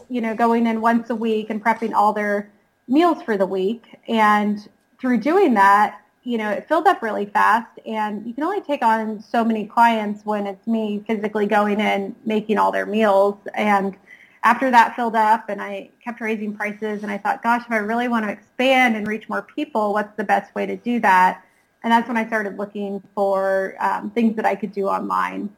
you 0.09 0.21
know, 0.21 0.35
going 0.35 0.67
in 0.67 0.81
once 0.81 1.09
a 1.09 1.15
week 1.15 1.49
and 1.49 1.63
prepping 1.63 1.93
all 1.93 2.13
their 2.13 2.49
meals 2.87 3.21
for 3.21 3.37
the 3.37 3.45
week. 3.45 3.83
And 4.07 4.67
through 4.99 5.19
doing 5.19 5.53
that, 5.55 6.01
you 6.23 6.37
know, 6.37 6.49
it 6.49 6.67
filled 6.67 6.87
up 6.87 7.01
really 7.01 7.25
fast. 7.25 7.79
And 7.85 8.25
you 8.25 8.33
can 8.33 8.43
only 8.43 8.61
take 8.61 8.81
on 8.81 9.21
so 9.21 9.45
many 9.45 9.65
clients 9.65 10.25
when 10.25 10.47
it's 10.47 10.65
me 10.67 11.03
physically 11.07 11.45
going 11.45 11.79
in, 11.79 12.15
making 12.25 12.57
all 12.57 12.71
their 12.71 12.85
meals. 12.85 13.37
And 13.53 13.95
after 14.43 14.71
that 14.71 14.95
filled 14.95 15.15
up 15.15 15.49
and 15.49 15.61
I 15.61 15.89
kept 16.03 16.21
raising 16.21 16.55
prices 16.55 17.03
and 17.03 17.11
I 17.11 17.17
thought, 17.17 17.43
gosh, 17.43 17.63
if 17.65 17.71
I 17.71 17.77
really 17.77 18.07
want 18.07 18.25
to 18.25 18.31
expand 18.31 18.95
and 18.95 19.07
reach 19.07 19.29
more 19.29 19.41
people, 19.41 19.93
what's 19.93 20.15
the 20.17 20.23
best 20.23 20.53
way 20.55 20.65
to 20.65 20.75
do 20.75 20.99
that? 21.01 21.43
And 21.87 21.93
that's 21.93 22.09
when 22.09 22.17
I 22.17 22.27
started 22.27 22.57
looking 22.57 23.01
for 23.15 23.77
um, 23.79 24.11
things 24.11 24.35
that 24.35 24.45
I 24.45 24.55
could 24.55 24.73
do 24.73 24.87
online. 24.87 25.49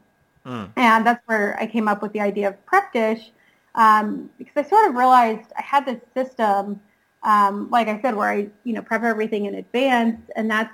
Mm. 0.46 0.70
And 0.76 1.04
that's 1.04 1.20
where 1.26 1.60
I 1.60 1.65
came 1.65 1.88
up 1.88 2.04
with 2.04 2.13
the 2.13 2.22
idea 2.22 2.50
of 2.50 2.65
Prep 2.68 2.94
Dish 2.94 3.32
um, 3.74 4.30
because 4.38 4.54
I 4.56 4.70
sort 4.70 4.89
of 4.89 4.96
realized 4.96 5.52
I 5.58 5.63
had 5.63 5.88
this 5.88 6.00
system, 6.13 6.82
um, 7.24 7.68
like 7.72 7.88
I 7.88 8.00
said, 8.00 8.15
where 8.15 8.30
I, 8.30 8.48
you 8.63 8.74
know, 8.74 8.84
prep 8.84 9.02
everything 9.02 9.48
in 9.48 9.56
advance. 9.56 10.22
And 10.36 10.52
that's 10.52 10.72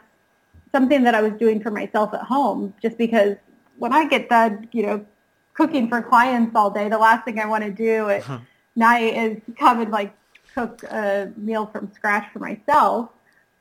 something 0.74 1.06
that 1.06 1.16
I 1.16 1.22
was 1.22 1.32
doing 1.40 1.64
for 1.64 1.72
myself 1.72 2.14
at 2.14 2.24
home 2.24 2.74
just 2.82 2.98
because 2.98 3.38
when 3.78 3.94
I 3.94 4.10
get 4.10 4.28
done, 4.28 4.68
you 4.74 4.86
know, 4.86 5.06
cooking 5.54 5.88
for 5.88 6.02
clients 6.02 6.54
all 6.54 6.70
day, 6.70 6.90
the 6.90 6.98
last 6.98 7.24
thing 7.24 7.40
I 7.40 7.46
want 7.46 7.64
to 7.64 7.72
do 7.72 8.10
at 8.10 8.26
night 8.76 9.16
is 9.16 9.42
come 9.58 9.80
and 9.80 9.90
like 9.90 10.14
cook 10.54 10.84
a 10.84 11.32
meal 11.38 11.66
from 11.66 11.94
scratch 11.94 12.30
for 12.34 12.40
myself. 12.40 13.12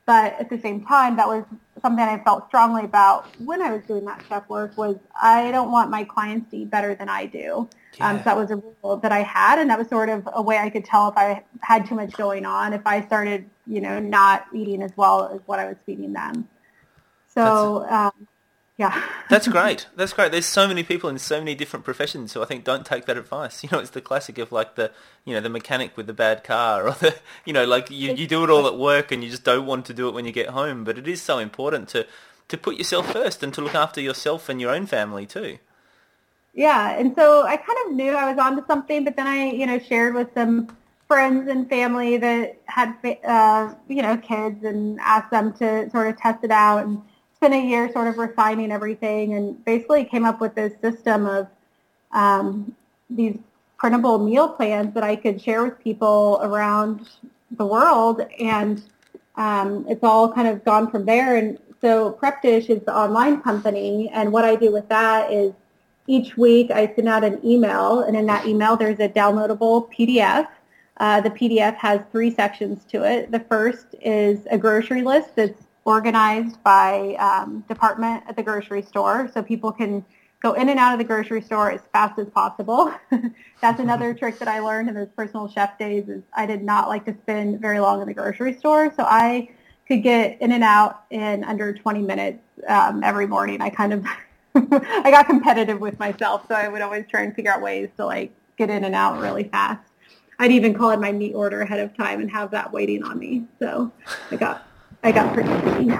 But 0.05 0.39
at 0.39 0.49
the 0.49 0.59
same 0.59 0.85
time, 0.85 1.15
that 1.17 1.27
was 1.27 1.43
something 1.81 2.03
I 2.03 2.23
felt 2.23 2.47
strongly 2.47 2.83
about 2.83 3.27
when 3.39 3.61
I 3.61 3.71
was 3.71 3.83
doing 3.85 4.05
that 4.05 4.23
chef 4.29 4.47
work 4.49 4.77
was 4.77 4.97
I 5.19 5.51
don't 5.51 5.71
want 5.71 5.89
my 5.89 6.03
clients 6.03 6.51
to 6.51 6.57
eat 6.57 6.69
better 6.69 6.95
than 6.95 7.09
I 7.09 7.25
do. 7.25 7.67
Um, 7.99 8.17
so 8.19 8.23
that 8.25 8.37
was 8.37 8.51
a 8.51 8.57
rule 8.57 8.97
that 8.97 9.11
I 9.11 9.23
had, 9.23 9.57
and 9.57 9.69
that 9.69 9.79
was 9.79 9.87
sort 9.87 10.09
of 10.09 10.27
a 10.33 10.41
way 10.41 10.57
I 10.57 10.69
could 10.69 10.85
tell 10.85 11.07
if 11.09 11.17
I 11.17 11.43
had 11.61 11.85
too 11.85 11.95
much 11.95 12.13
going 12.13 12.45
on, 12.45 12.73
if 12.73 12.85
I 12.85 13.05
started, 13.05 13.49
you 13.65 13.81
know, 13.81 13.99
not 13.99 14.45
eating 14.53 14.83
as 14.83 14.91
well 14.97 15.29
as 15.33 15.39
what 15.45 15.59
I 15.59 15.65
was 15.65 15.77
feeding 15.85 16.13
them. 16.13 16.47
So, 17.27 17.85
um, 17.89 18.27
yeah. 18.77 19.01
That's 19.29 19.47
great. 19.47 19.87
That's 19.95 20.13
great. 20.13 20.31
There's 20.31 20.45
so 20.45 20.67
many 20.67 20.83
people 20.83 21.09
in 21.09 21.17
so 21.17 21.39
many 21.39 21.55
different 21.55 21.85
professions 21.85 22.33
who 22.33 22.41
I 22.41 22.45
think 22.45 22.63
don't 22.63 22.85
take 22.85 23.05
that 23.05 23.17
advice. 23.17 23.63
You 23.65 23.69
know, 23.71 23.79
it's 23.79 23.91
the 23.91 24.01
classic 24.01 24.37
of 24.37 24.51
like 24.51 24.75
the, 24.75 24.91
you 25.23 25.33
know, 25.33 25.41
the 25.41 25.49
mechanic 25.49 25.95
with 25.97 26.07
the 26.07 26.13
bad 26.13 26.43
car 26.43 26.87
or 26.87 26.91
the, 26.91 27.15
you 27.45 27.53
know, 27.53 27.65
like 27.65 27.89
you, 27.89 28.13
you 28.13 28.27
do 28.27 28.43
it 28.43 28.49
all 28.49 28.67
at 28.67 28.77
work 28.77 29.11
and 29.11 29.23
you 29.23 29.29
just 29.29 29.43
don't 29.43 29.65
want 29.65 29.85
to 29.85 29.93
do 29.93 30.07
it 30.07 30.13
when 30.13 30.25
you 30.25 30.31
get 30.31 30.49
home. 30.49 30.83
But 30.83 30.97
it 30.97 31.07
is 31.07 31.21
so 31.21 31.39
important 31.39 31.89
to, 31.89 32.05
to 32.49 32.57
put 32.57 32.75
yourself 32.75 33.11
first 33.11 33.41
and 33.41 33.53
to 33.53 33.61
look 33.61 33.75
after 33.75 34.01
yourself 34.01 34.49
and 34.49 34.59
your 34.59 34.71
own 34.71 34.85
family 34.85 35.25
too. 35.25 35.57
Yeah, 36.53 36.97
and 36.97 37.13
so 37.15 37.45
I 37.45 37.57
kind 37.57 37.77
of 37.85 37.93
knew 37.93 38.11
I 38.13 38.29
was 38.29 38.39
onto 38.39 38.65
something, 38.65 39.03
but 39.03 39.17
then 39.17 39.27
I, 39.27 39.51
you 39.51 39.65
know, 39.65 39.77
shared 39.77 40.13
with 40.13 40.33
some 40.33 40.69
friends 41.07 41.49
and 41.49 41.67
family 41.69 42.15
that 42.17 42.61
had, 42.65 42.95
uh, 43.27 43.73
you 43.89 44.01
know, 44.01 44.15
kids 44.17 44.63
and 44.63 44.99
asked 45.01 45.31
them 45.31 45.53
to 45.53 45.89
sort 45.89 46.07
of 46.07 46.17
test 46.17 46.43
it 46.43 46.51
out 46.51 46.85
and 46.85 47.01
spent 47.45 47.63
a 47.63 47.67
year 47.67 47.91
sort 47.91 48.07
of 48.07 48.17
refining 48.17 48.71
everything 48.71 49.35
and 49.35 49.63
basically 49.65 50.03
came 50.03 50.25
up 50.25 50.41
with 50.41 50.55
this 50.55 50.73
system 50.81 51.27
of 51.27 51.47
um, 52.11 52.75
these 53.07 53.37
printable 53.77 54.17
meal 54.17 54.49
plans 54.49 54.95
that 54.95 55.03
I 55.03 55.15
could 55.15 55.39
share 55.39 55.63
with 55.63 55.79
people 55.79 56.39
around 56.41 57.07
the 57.51 57.65
world. 57.65 58.21
And 58.39 58.81
um, 59.35 59.85
it's 59.87 60.03
all 60.03 60.33
kind 60.33 60.47
of 60.47 60.65
gone 60.65 60.89
from 60.89 61.05
there. 61.05 61.35
And 61.35 61.59
so 61.81 62.13
Prep 62.13 62.41
Dish 62.41 62.67
is 62.69 62.81
the 62.81 62.95
online 62.95 63.41
company. 63.41 64.09
And 64.11 64.31
what 64.31 64.43
I 64.43 64.55
do 64.55 64.71
with 64.71 64.89
that 64.89 65.31
is 65.31 65.53
each 66.07 66.37
week 66.37 66.71
I 66.71 66.91
send 66.95 67.07
out 67.07 67.23
an 67.23 67.39
email, 67.45 68.01
and 68.01 68.15
in 68.15 68.25
that 68.27 68.47
email 68.47 68.75
there's 68.75 68.99
a 68.99 69.09
downloadable 69.09 69.91
PDF. 69.93 70.47
Uh, 70.97 71.21
the 71.21 71.29
PDF 71.29 71.75
has 71.75 72.01
three 72.11 72.31
sections 72.31 72.85
to 72.85 73.03
it. 73.03 73.31
The 73.31 73.39
first 73.41 73.87
is 74.01 74.47
a 74.49 74.57
grocery 74.57 75.03
list 75.03 75.35
that's 75.35 75.61
organized 75.85 76.61
by 76.63 77.15
um, 77.15 77.63
department 77.69 78.23
at 78.27 78.35
the 78.35 78.43
grocery 78.43 78.81
store, 78.81 79.29
so 79.33 79.41
people 79.41 79.71
can 79.71 80.03
go 80.41 80.53
in 80.53 80.69
and 80.69 80.79
out 80.79 80.93
of 80.93 80.99
the 80.99 81.03
grocery 81.03 81.41
store 81.41 81.71
as 81.71 81.81
fast 81.93 82.19
as 82.19 82.27
possible. 82.29 82.93
That's 83.61 83.79
another 83.79 84.13
trick 84.19 84.37
that 84.39 84.47
I 84.47 84.59
learned 84.59 84.89
in 84.89 84.95
those 84.95 85.09
personal 85.15 85.47
chef 85.47 85.77
days 85.79 86.09
is 86.09 86.21
I 86.33 86.45
did 86.45 86.63
not 86.63 86.87
like 86.87 87.05
to 87.05 87.15
spend 87.23 87.61
very 87.61 87.79
long 87.79 88.01
in 88.01 88.07
the 88.07 88.13
grocery 88.13 88.53
store, 88.53 88.93
so 88.95 89.03
I 89.03 89.49
could 89.87 90.03
get 90.03 90.41
in 90.41 90.51
and 90.51 90.63
out 90.63 91.03
in 91.11 91.43
under 91.43 91.71
20 91.71 92.01
minutes 92.01 92.43
um, 92.67 93.03
every 93.03 93.27
morning. 93.27 93.61
I 93.61 93.69
kind 93.69 93.93
of 93.93 94.05
I 94.55 95.11
got 95.11 95.27
competitive 95.27 95.79
with 95.79 95.99
myself, 95.99 96.47
so 96.47 96.55
I 96.55 96.67
would 96.67 96.81
always 96.81 97.05
try 97.07 97.21
and 97.21 97.35
figure 97.35 97.51
out 97.51 97.61
ways 97.61 97.89
to 97.97 98.05
like 98.05 98.31
get 98.57 98.69
in 98.69 98.83
and 98.83 98.95
out 98.95 99.19
really 99.19 99.43
fast. 99.43 99.81
I'd 100.39 100.51
even 100.51 100.73
call 100.73 100.91
in 100.91 100.99
my 100.99 101.11
meat 101.11 101.33
order 101.33 101.61
ahead 101.61 101.79
of 101.79 101.95
time 101.95 102.19
and 102.21 102.29
have 102.31 102.51
that 102.51 102.71
waiting 102.71 103.03
on 103.03 103.19
me. 103.19 103.45
So 103.59 103.91
I 104.31 104.35
got 104.35 104.64
I 105.05 105.11
got 105.11 105.33
pretty 105.35 105.49
busy. 105.49 105.91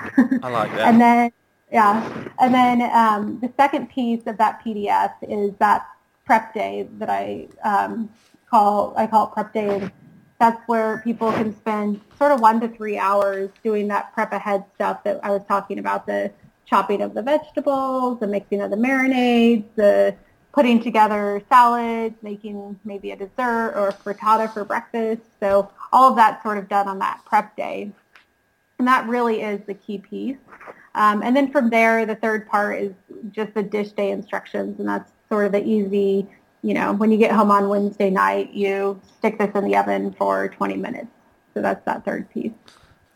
I 0.41 0.49
like 0.49 0.71
that. 0.71 0.87
and 0.87 0.99
then 0.99 1.31
yeah, 1.71 2.27
and 2.39 2.53
then 2.53 2.81
um, 2.91 3.39
the 3.39 3.51
second 3.55 3.89
piece 3.89 4.25
of 4.25 4.37
that 4.37 4.63
PDF 4.65 5.13
is 5.21 5.53
that 5.59 5.87
prep 6.25 6.55
day 6.55 6.87
that 6.97 7.09
I 7.09 7.47
um, 7.63 8.09
call 8.49 8.95
I 8.97 9.05
call 9.05 9.27
it 9.27 9.33
prep 9.33 9.53
day. 9.53 9.69
And 9.69 9.91
that's 10.39 10.59
where 10.67 11.01
people 11.03 11.31
can 11.31 11.55
spend 11.55 12.01
sort 12.17 12.31
of 12.31 12.39
one 12.41 12.59
to 12.61 12.67
three 12.67 12.97
hours 12.97 13.51
doing 13.63 13.87
that 13.89 14.11
prep 14.13 14.33
ahead 14.33 14.65
stuff 14.73 15.03
that 15.03 15.19
I 15.23 15.29
was 15.29 15.43
talking 15.47 15.77
about 15.77 16.07
the 16.07 16.31
chopping 16.65 17.01
of 17.01 17.13
the 17.13 17.21
vegetables, 17.21 18.19
the 18.19 18.27
mixing 18.27 18.59
of 18.59 18.71
the 18.71 18.77
marinades, 18.77 19.65
the 19.75 20.15
putting 20.51 20.81
together 20.81 21.43
salads, 21.47 22.15
making 22.23 22.79
maybe 22.83 23.11
a 23.11 23.15
dessert 23.15 23.73
or 23.75 23.89
a 23.89 23.93
frittata 23.93 24.51
for 24.51 24.65
breakfast. 24.65 25.21
So 25.39 25.69
all 25.93 26.09
of 26.09 26.15
that 26.15 26.41
sort 26.41 26.57
of 26.57 26.67
done 26.67 26.87
on 26.87 26.97
that 26.99 27.21
prep 27.25 27.55
day. 27.55 27.91
And 28.79 28.87
that 28.87 29.07
really 29.07 29.41
is 29.41 29.61
the 29.67 29.73
key 29.73 29.99
piece. 29.99 30.37
Um, 30.95 31.21
and 31.23 31.35
then 31.35 31.51
from 31.51 31.69
there, 31.69 32.05
the 32.05 32.15
third 32.15 32.47
part 32.47 32.81
is 32.81 32.93
just 33.31 33.53
the 33.53 33.63
dish 33.63 33.91
day 33.91 34.11
instructions, 34.11 34.79
and 34.79 34.87
that's 34.87 35.11
sort 35.29 35.45
of 35.45 35.51
the 35.51 35.63
easy, 35.63 36.27
you 36.61 36.73
know, 36.73 36.93
when 36.93 37.11
you 37.11 37.17
get 37.17 37.31
home 37.31 37.51
on 37.51 37.67
Wednesday 37.69 38.09
night, 38.09 38.53
you 38.53 38.99
stick 39.17 39.37
this 39.37 39.53
in 39.55 39.65
the 39.65 39.75
oven 39.75 40.13
for 40.17 40.49
20 40.49 40.77
minutes. 40.77 41.07
So 41.53 41.61
that's 41.61 41.83
that 41.85 42.05
third 42.05 42.29
piece. 42.31 42.51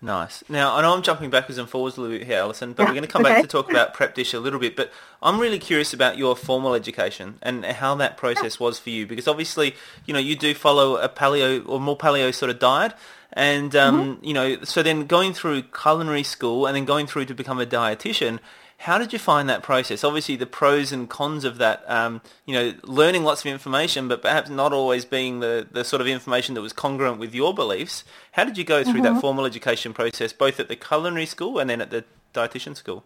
Nice. 0.01 0.45
Now, 0.47 0.75
I 0.77 0.81
know 0.81 0.93
I'm 0.93 1.01
jumping 1.01 1.29
backwards 1.29 1.57
and 1.57 1.69
forwards 1.69 1.97
a 1.97 2.01
little 2.01 2.17
bit 2.17 2.25
here, 2.25 2.37
Alison, 2.37 2.71
but 2.71 2.83
Yeah, 2.83 2.89
we're 2.89 2.95
going 2.95 3.05
to 3.05 3.11
come 3.11 3.25
okay. 3.25 3.33
back 3.33 3.41
to 3.41 3.49
talk 3.49 3.69
about 3.69 3.93
prep 3.93 4.15
dish 4.15 4.33
a 4.33 4.39
little 4.39 4.59
bit. 4.59 4.77
But 4.77 4.91
I'm 5.21 5.39
really 5.39 5.59
curious 5.59 5.93
about 5.93 6.17
your 6.17 6.37
formal 6.37 6.73
education 6.73 7.37
and 7.41 7.65
how 7.65 7.95
that 7.95 8.15
process 8.15 8.61
was 8.61 8.79
for 8.79 8.91
you, 8.91 9.05
because 9.05 9.27
obviously, 9.27 9.75
you 10.05 10.13
know, 10.13 10.19
you 10.19 10.37
do 10.37 10.53
follow 10.53 10.95
a 10.95 11.09
paleo 11.09 11.67
or 11.67 11.81
more 11.81 11.97
paleo 11.97 12.33
sort 12.33 12.49
of 12.49 12.59
diet, 12.59 12.93
and 13.33 13.75
um, 13.75 14.15
Mm-hmm. 14.17 14.25
you 14.25 14.33
know, 14.33 14.63
so 14.63 14.81
then 14.83 15.05
going 15.05 15.33
through 15.33 15.63
culinary 15.63 16.23
school 16.23 16.65
and 16.65 16.75
then 16.75 16.85
going 16.85 17.07
through 17.07 17.25
to 17.25 17.33
become 17.35 17.59
a 17.59 17.65
dietitian. 17.65 18.39
How 18.83 18.97
did 18.97 19.11
you 19.11 19.19
find 19.19 19.49
that 19.49 19.61
process? 19.61 20.05
Obviously, 20.05 20.37
the 20.37 20.45
pros 20.45 20.93
and 20.93 21.09
cons 21.09 21.43
of 21.43 21.57
that, 21.57 21.83
um, 21.91 22.21
you 22.45 22.53
know, 22.53 22.73
learning 22.83 23.25
lots 23.25 23.41
of 23.41 23.47
information, 23.51 24.07
but 24.07 24.21
perhaps 24.21 24.49
not 24.49 24.71
always 24.71 25.03
being 25.03 25.41
the, 25.41 25.67
the 25.69 25.83
sort 25.83 25.99
of 26.01 26.07
information 26.07 26.55
that 26.55 26.61
was 26.61 26.71
congruent 26.71 27.19
with 27.19 27.35
your 27.35 27.53
beliefs. 27.53 28.05
How 28.31 28.45
did 28.45 28.57
you 28.57 28.63
go 28.63 28.85
through 28.85 29.01
Mm-hmm. 29.01 29.15
that 29.15 29.19
formal 29.21 29.45
education 29.45 29.93
process, 29.93 30.31
both 30.31 30.61
at 30.61 30.69
the 30.69 30.77
culinary 30.77 31.25
school 31.25 31.59
and 31.59 31.69
then 31.69 31.81
at 31.81 31.89
the 31.91 32.05
dietitian 32.33 32.73
school? 32.73 33.03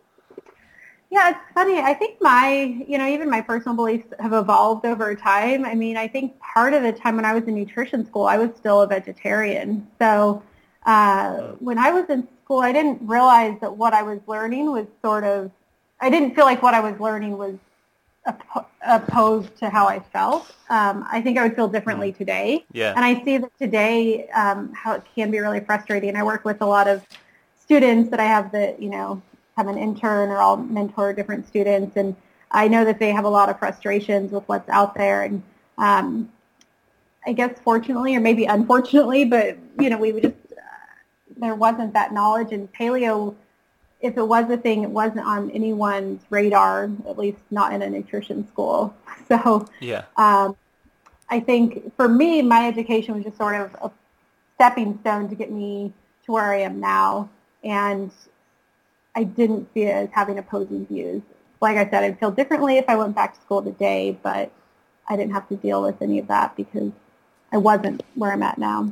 Yeah, 1.13 1.29
it's 1.29 1.53
funny. 1.53 1.77
I 1.77 1.93
think 1.93 2.19
my, 2.21 2.83
you 2.87 2.97
know, 2.97 3.07
even 3.07 3.29
my 3.29 3.39
personal 3.39 3.75
beliefs 3.75 4.07
have 4.17 4.33
evolved 4.33 4.83
over 4.83 5.13
time. 5.13 5.63
I 5.63 5.75
mean, 5.75 5.95
I 5.95 6.07
think 6.07 6.39
part 6.39 6.73
of 6.73 6.81
the 6.81 6.91
time 6.91 7.17
when 7.17 7.23
I 7.23 7.35
was 7.35 7.43
in 7.43 7.53
nutrition 7.53 8.03
school, 8.03 8.25
I 8.25 8.39
was 8.39 8.49
still 8.55 8.81
a 8.81 8.87
vegetarian. 8.87 9.87
So 9.99 10.41
uh, 10.87 11.51
when 11.59 11.77
I 11.77 11.91
was 11.91 12.09
in 12.09 12.27
school, 12.43 12.61
I 12.61 12.71
didn't 12.71 12.99
realize 13.07 13.59
that 13.61 13.77
what 13.77 13.93
I 13.93 14.01
was 14.01 14.21
learning 14.25 14.71
was 14.71 14.87
sort 15.03 15.23
of, 15.23 15.51
I 16.01 16.09
didn't 16.09 16.33
feel 16.33 16.45
like 16.45 16.63
what 16.63 16.73
I 16.73 16.79
was 16.79 16.99
learning 16.99 17.37
was 17.37 17.57
oppo- 18.27 18.65
opposed 18.83 19.55
to 19.57 19.69
how 19.69 19.85
I 19.85 19.99
felt. 19.99 20.51
Um, 20.71 21.05
I 21.11 21.21
think 21.21 21.37
I 21.37 21.43
would 21.43 21.55
feel 21.55 21.67
differently 21.67 22.11
today. 22.11 22.65
Yeah. 22.73 22.95
And 22.95 23.05
I 23.05 23.23
see 23.23 23.37
that 23.37 23.51
today 23.59 24.29
um, 24.29 24.73
how 24.73 24.93
it 24.93 25.03
can 25.13 25.29
be 25.29 25.37
really 25.37 25.59
frustrating. 25.59 26.15
I 26.15 26.23
work 26.23 26.43
with 26.43 26.59
a 26.61 26.65
lot 26.65 26.87
of 26.87 27.05
students 27.61 28.09
that 28.09 28.19
I 28.19 28.25
have 28.25 28.51
that, 28.53 28.81
you 28.81 28.89
know, 28.89 29.21
have 29.57 29.67
an 29.67 29.77
intern 29.77 30.29
or 30.29 30.37
I'll 30.37 30.57
mentor 30.57 31.13
different 31.13 31.47
students. 31.47 31.95
And 31.95 32.15
I 32.51 32.67
know 32.67 32.85
that 32.85 32.99
they 32.99 33.11
have 33.11 33.25
a 33.25 33.29
lot 33.29 33.49
of 33.49 33.59
frustrations 33.59 34.31
with 34.31 34.43
what's 34.47 34.69
out 34.69 34.95
there. 34.95 35.23
And 35.23 35.43
um, 35.77 36.31
I 37.25 37.33
guess 37.33 37.57
fortunately 37.63 38.15
or 38.15 38.19
maybe 38.19 38.45
unfortunately, 38.45 39.25
but, 39.25 39.57
you 39.79 39.89
know, 39.89 39.97
we 39.97 40.11
would 40.11 40.23
just, 40.23 40.35
uh, 40.51 41.37
there 41.37 41.55
wasn't 41.55 41.93
that 41.93 42.13
knowledge. 42.13 42.51
And 42.51 42.71
paleo, 42.73 43.35
if 44.01 44.17
it 44.17 44.27
was 44.27 44.49
a 44.49 44.57
thing, 44.57 44.83
it 44.83 44.89
wasn't 44.89 45.25
on 45.25 45.49
anyone's 45.51 46.21
radar, 46.29 46.89
at 47.07 47.17
least 47.17 47.39
not 47.51 47.73
in 47.73 47.81
a 47.81 47.89
nutrition 47.89 48.47
school. 48.47 48.95
So 49.29 49.65
Yeah. 49.79 50.03
um, 50.17 50.57
I 51.29 51.39
think 51.39 51.95
for 51.95 52.09
me, 52.09 52.41
my 52.41 52.67
education 52.67 53.15
was 53.15 53.23
just 53.23 53.37
sort 53.37 53.55
of 53.55 53.73
a 53.81 53.89
stepping 54.55 54.99
stone 54.99 55.29
to 55.29 55.35
get 55.35 55.49
me 55.49 55.93
to 56.25 56.31
where 56.33 56.53
I 56.53 56.59
am 56.59 56.79
now. 56.79 57.29
And 57.63 58.11
I 59.15 59.23
didn't 59.23 59.69
see 59.73 59.83
it 59.83 59.91
as 59.91 60.09
having 60.11 60.37
opposing 60.37 60.85
views. 60.87 61.21
Like 61.61 61.77
I 61.77 61.89
said, 61.89 62.03
I'd 62.03 62.19
feel 62.19 62.31
differently 62.31 62.77
if 62.77 62.85
I 62.87 62.95
went 62.95 63.15
back 63.15 63.35
to 63.35 63.41
school 63.41 63.61
today, 63.61 64.17
but 64.21 64.51
I 65.07 65.15
didn't 65.15 65.33
have 65.33 65.47
to 65.49 65.55
deal 65.55 65.81
with 65.83 66.01
any 66.01 66.19
of 66.19 66.27
that 66.27 66.55
because 66.55 66.91
I 67.51 67.57
wasn't 67.57 68.03
where 68.15 68.31
I'm 68.31 68.43
at 68.43 68.57
now. 68.57 68.91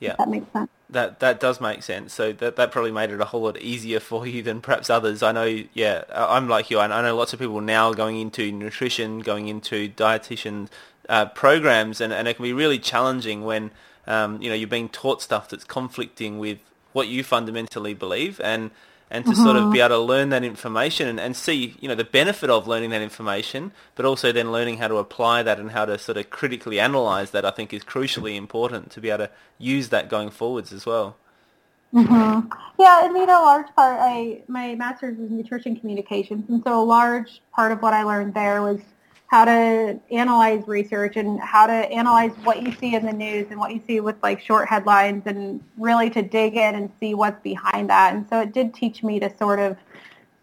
Yeah. 0.00 0.14
That 0.18 0.28
makes 0.28 0.50
sense. 0.52 0.70
That 0.90 1.20
that 1.20 1.38
does 1.38 1.60
make 1.60 1.82
sense. 1.82 2.14
So 2.14 2.32
that 2.32 2.56
that 2.56 2.72
probably 2.72 2.92
made 2.92 3.10
it 3.10 3.20
a 3.20 3.26
whole 3.26 3.42
lot 3.42 3.58
easier 3.60 4.00
for 4.00 4.26
you 4.26 4.42
than 4.42 4.62
perhaps 4.62 4.88
others. 4.88 5.22
I 5.22 5.32
know. 5.32 5.64
Yeah, 5.74 6.04
I'm 6.10 6.48
like 6.48 6.70
you. 6.70 6.78
I 6.78 6.84
I 6.86 7.02
know 7.02 7.14
lots 7.14 7.34
of 7.34 7.38
people 7.38 7.60
now 7.60 7.92
going 7.92 8.18
into 8.18 8.50
nutrition, 8.50 9.18
going 9.18 9.48
into 9.48 9.90
dietitian 9.90 10.68
uh, 11.08 11.26
programs, 11.26 12.00
and, 12.00 12.12
and 12.12 12.26
it 12.26 12.34
can 12.34 12.42
be 12.44 12.54
really 12.54 12.78
challenging 12.78 13.44
when 13.44 13.70
um, 14.06 14.40
you 14.40 14.48
know 14.48 14.54
you're 14.54 14.66
being 14.66 14.88
taught 14.88 15.20
stuff 15.20 15.48
that's 15.50 15.64
conflicting 15.64 16.38
with 16.38 16.60
what 16.94 17.08
you 17.08 17.22
fundamentally 17.22 17.92
believe, 17.92 18.40
and 18.42 18.70
and 19.10 19.24
to 19.24 19.34
sort 19.34 19.56
of 19.56 19.72
be 19.72 19.80
uh-huh. 19.80 19.94
able 19.94 20.04
to 20.04 20.12
learn 20.12 20.28
that 20.30 20.44
information 20.44 21.08
and, 21.08 21.18
and 21.18 21.36
see 21.36 21.76
you 21.80 21.88
know 21.88 21.94
the 21.94 22.04
benefit 22.04 22.50
of 22.50 22.66
learning 22.66 22.90
that 22.90 23.02
information, 23.02 23.72
but 23.94 24.04
also 24.04 24.32
then 24.32 24.52
learning 24.52 24.78
how 24.78 24.88
to 24.88 24.96
apply 24.96 25.42
that 25.42 25.58
and 25.58 25.70
how 25.72 25.84
to 25.84 25.98
sort 25.98 26.18
of 26.18 26.30
critically 26.30 26.78
analyze 26.78 27.30
that. 27.30 27.44
I 27.44 27.50
think 27.50 27.72
is 27.72 27.84
crucially 27.84 28.36
important 28.36 28.90
to 28.92 29.00
be 29.00 29.10
able 29.10 29.26
to 29.26 29.30
use 29.58 29.88
that 29.88 30.08
going 30.08 30.30
forwards 30.30 30.72
as 30.72 30.84
well. 30.84 31.16
Mm-hmm. 31.94 32.48
Yeah, 32.78 33.06
and 33.06 33.16
you 33.16 33.26
know, 33.26 33.42
a 33.42 33.44
large 33.44 33.74
part, 33.74 33.98
I 34.00 34.42
my 34.46 34.74
master's 34.74 35.18
is 35.18 35.30
nutrition 35.30 35.76
communications, 35.76 36.48
and 36.48 36.62
so 36.62 36.82
a 36.82 36.84
large 36.84 37.40
part 37.52 37.72
of 37.72 37.80
what 37.80 37.94
I 37.94 38.02
learned 38.02 38.34
there 38.34 38.62
was 38.62 38.80
how 39.28 39.44
to 39.44 40.00
analyze 40.10 40.66
research 40.66 41.16
and 41.16 41.38
how 41.38 41.66
to 41.66 41.72
analyze 41.72 42.32
what 42.44 42.62
you 42.62 42.72
see 42.72 42.94
in 42.94 43.04
the 43.04 43.12
news 43.12 43.46
and 43.50 43.60
what 43.60 43.72
you 43.72 43.80
see 43.86 44.00
with 44.00 44.16
like 44.22 44.40
short 44.40 44.68
headlines, 44.68 45.22
and 45.26 45.62
really 45.76 46.10
to 46.10 46.22
dig 46.22 46.56
in 46.56 46.74
and 46.74 46.90
see 46.98 47.14
what's 47.14 47.40
behind 47.42 47.90
that. 47.90 48.14
And 48.14 48.26
so 48.28 48.40
it 48.40 48.52
did 48.52 48.74
teach 48.74 49.02
me 49.02 49.20
to 49.20 49.34
sort 49.36 49.60
of 49.60 49.76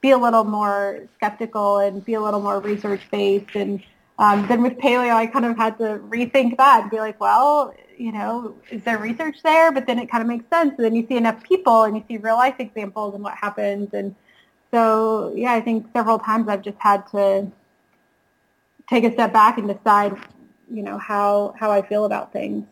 be 0.02 0.12
a 0.12 0.18
little 0.18 0.44
more 0.44 1.02
skeptical 1.16 1.80
and 1.80 2.06
be 2.06 2.14
a 2.14 2.22
little 2.22 2.42
more 2.42 2.60
research 2.60 3.02
based. 3.10 3.56
And 3.56 3.82
um, 4.20 4.48
then 4.48 4.62
with 4.62 4.78
paleo, 4.78 5.16
I 5.16 5.26
kind 5.26 5.46
of 5.46 5.58
had 5.58 5.80
to 5.80 6.00
rethink 6.08 6.58
that 6.58 6.84
and 6.84 6.92
be 6.92 7.00
like, 7.00 7.20
well, 7.20 7.74
you 7.98 8.12
know, 8.12 8.56
is 8.70 8.84
there 8.84 9.00
research 9.00 9.38
there? 9.44 9.72
But 9.72 9.88
then 9.88 9.98
it 9.98 10.12
kind 10.12 10.22
of 10.22 10.28
makes 10.28 10.48
sense. 10.52 10.76
And 10.78 10.86
then 10.86 10.96
you 10.96 11.08
see 11.08 11.18
enough 11.18 11.44
people 11.44 11.84
and 11.84 11.96
you 11.96 12.04
see 12.08 12.18
real 12.18 12.36
life 12.36 12.56
examples 12.60 13.16
and 13.16 13.24
what 13.24 13.34
happens. 13.36 13.94
And 13.94 14.16
so, 14.70 15.34
yeah, 15.36 15.54
I 15.54 15.62
think 15.62 15.88
several 15.92 16.20
times 16.20 16.50
I've 16.50 16.62
just 16.62 16.78
had 16.78 17.08
to 17.12 17.52
take 18.90 19.04
a 19.04 19.12
step 19.12 19.34
back 19.34 19.58
and 19.58 19.68
decide, 19.68 20.18
you 20.70 20.84
know, 20.84 20.98
how, 20.98 21.54
how 21.60 21.72
I 21.72 21.82
feel 21.82 22.06
about 22.06 22.34
things. 22.34 22.66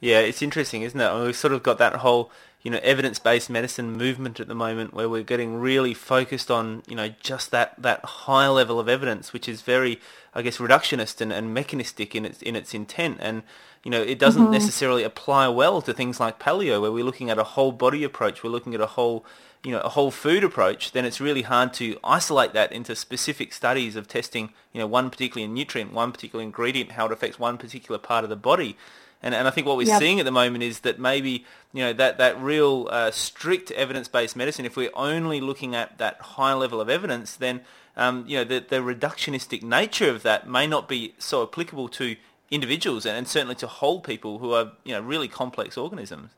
Yeah, 0.00 0.20
it's 0.20 0.42
interesting, 0.42 0.82
isn't 0.82 1.00
it? 1.00 1.24
We've 1.24 1.34
sort 1.34 1.52
of 1.52 1.62
got 1.62 1.78
that 1.78 1.96
whole, 1.96 2.30
you 2.62 2.70
know, 2.70 2.80
evidence-based 2.82 3.48
medicine 3.48 3.92
movement 3.92 4.40
at 4.40 4.48
the 4.48 4.54
moment 4.54 4.92
where 4.92 5.08
we're 5.08 5.22
getting 5.22 5.56
really 5.56 5.94
focused 5.94 6.50
on, 6.50 6.82
you 6.86 6.94
know, 6.94 7.14
just 7.20 7.50
that, 7.50 7.74
that 7.78 8.04
high 8.04 8.48
level 8.48 8.78
of 8.78 8.88
evidence, 8.88 9.32
which 9.32 9.48
is 9.48 9.62
very, 9.62 10.00
I 10.34 10.42
guess, 10.42 10.58
reductionist 10.58 11.20
and, 11.20 11.32
and 11.32 11.54
mechanistic 11.54 12.14
in 12.14 12.24
its 12.24 12.42
in 12.42 12.56
its 12.56 12.74
intent. 12.74 13.18
And, 13.20 13.42
you 13.86 13.90
know, 13.90 14.02
it 14.02 14.18
doesn't 14.18 14.50
necessarily 14.50 15.04
apply 15.04 15.46
well 15.46 15.80
to 15.80 15.94
things 15.94 16.18
like 16.18 16.40
paleo 16.40 16.80
where 16.82 16.90
we're 16.90 17.04
looking 17.04 17.30
at 17.30 17.38
a 17.38 17.44
whole 17.44 17.70
body 17.70 18.02
approach, 18.02 18.42
we're 18.42 18.50
looking 18.50 18.74
at 18.74 18.80
a 18.80 18.86
whole 18.86 19.24
you 19.62 19.70
know, 19.70 19.80
a 19.80 19.88
whole 19.90 20.10
food 20.10 20.42
approach, 20.42 20.90
then 20.90 21.04
it's 21.04 21.20
really 21.20 21.42
hard 21.42 21.72
to 21.74 21.96
isolate 22.02 22.52
that 22.52 22.72
into 22.72 22.96
specific 22.96 23.52
studies 23.52 23.94
of 23.94 24.08
testing, 24.08 24.50
you 24.72 24.80
know, 24.80 24.88
one 24.88 25.08
particular 25.08 25.46
nutrient, 25.46 25.92
one 25.92 26.10
particular 26.10 26.42
ingredient, 26.42 26.92
how 26.92 27.06
it 27.06 27.12
affects 27.12 27.38
one 27.38 27.58
particular 27.58 27.98
part 27.98 28.24
of 28.24 28.30
the 28.30 28.36
body. 28.36 28.76
And, 29.22 29.34
and 29.34 29.46
I 29.46 29.50
think 29.50 29.66
what 29.68 29.76
we're 29.76 29.86
Yep. 29.86 30.00
seeing 30.00 30.18
at 30.20 30.24
the 30.24 30.30
moment 30.32 30.62
is 30.64 30.80
that 30.80 30.98
maybe, 30.98 31.44
you 31.72 31.82
know, 31.84 31.92
that, 31.92 32.18
that 32.18 32.40
real 32.40 32.88
uh, 32.90 33.12
strict 33.12 33.70
evidence-based 33.70 34.36
medicine, 34.36 34.66
if 34.66 34.76
we're 34.76 34.90
only 34.94 35.40
looking 35.40 35.74
at 35.76 35.98
that 35.98 36.20
high 36.20 36.54
level 36.54 36.80
of 36.80 36.88
evidence, 36.88 37.36
then, 37.36 37.60
um, 37.96 38.24
you 38.26 38.36
know, 38.36 38.44
the, 38.44 38.60
the 38.60 38.76
reductionistic 38.76 39.62
nature 39.62 40.10
of 40.10 40.22
that 40.22 40.48
may 40.48 40.66
not 40.66 40.88
be 40.88 41.14
so 41.18 41.42
applicable 41.42 41.88
to 41.88 42.16
individuals 42.50 43.06
and, 43.06 43.26
certainly 43.26 43.54
to 43.56 43.66
whole 43.66 44.00
people 44.00 44.38
who 44.38 44.52
are, 44.52 44.72
you 44.84 44.92
know, 44.92 45.00
really 45.00 45.28
complex 45.28 45.76
organisms. 45.76 46.30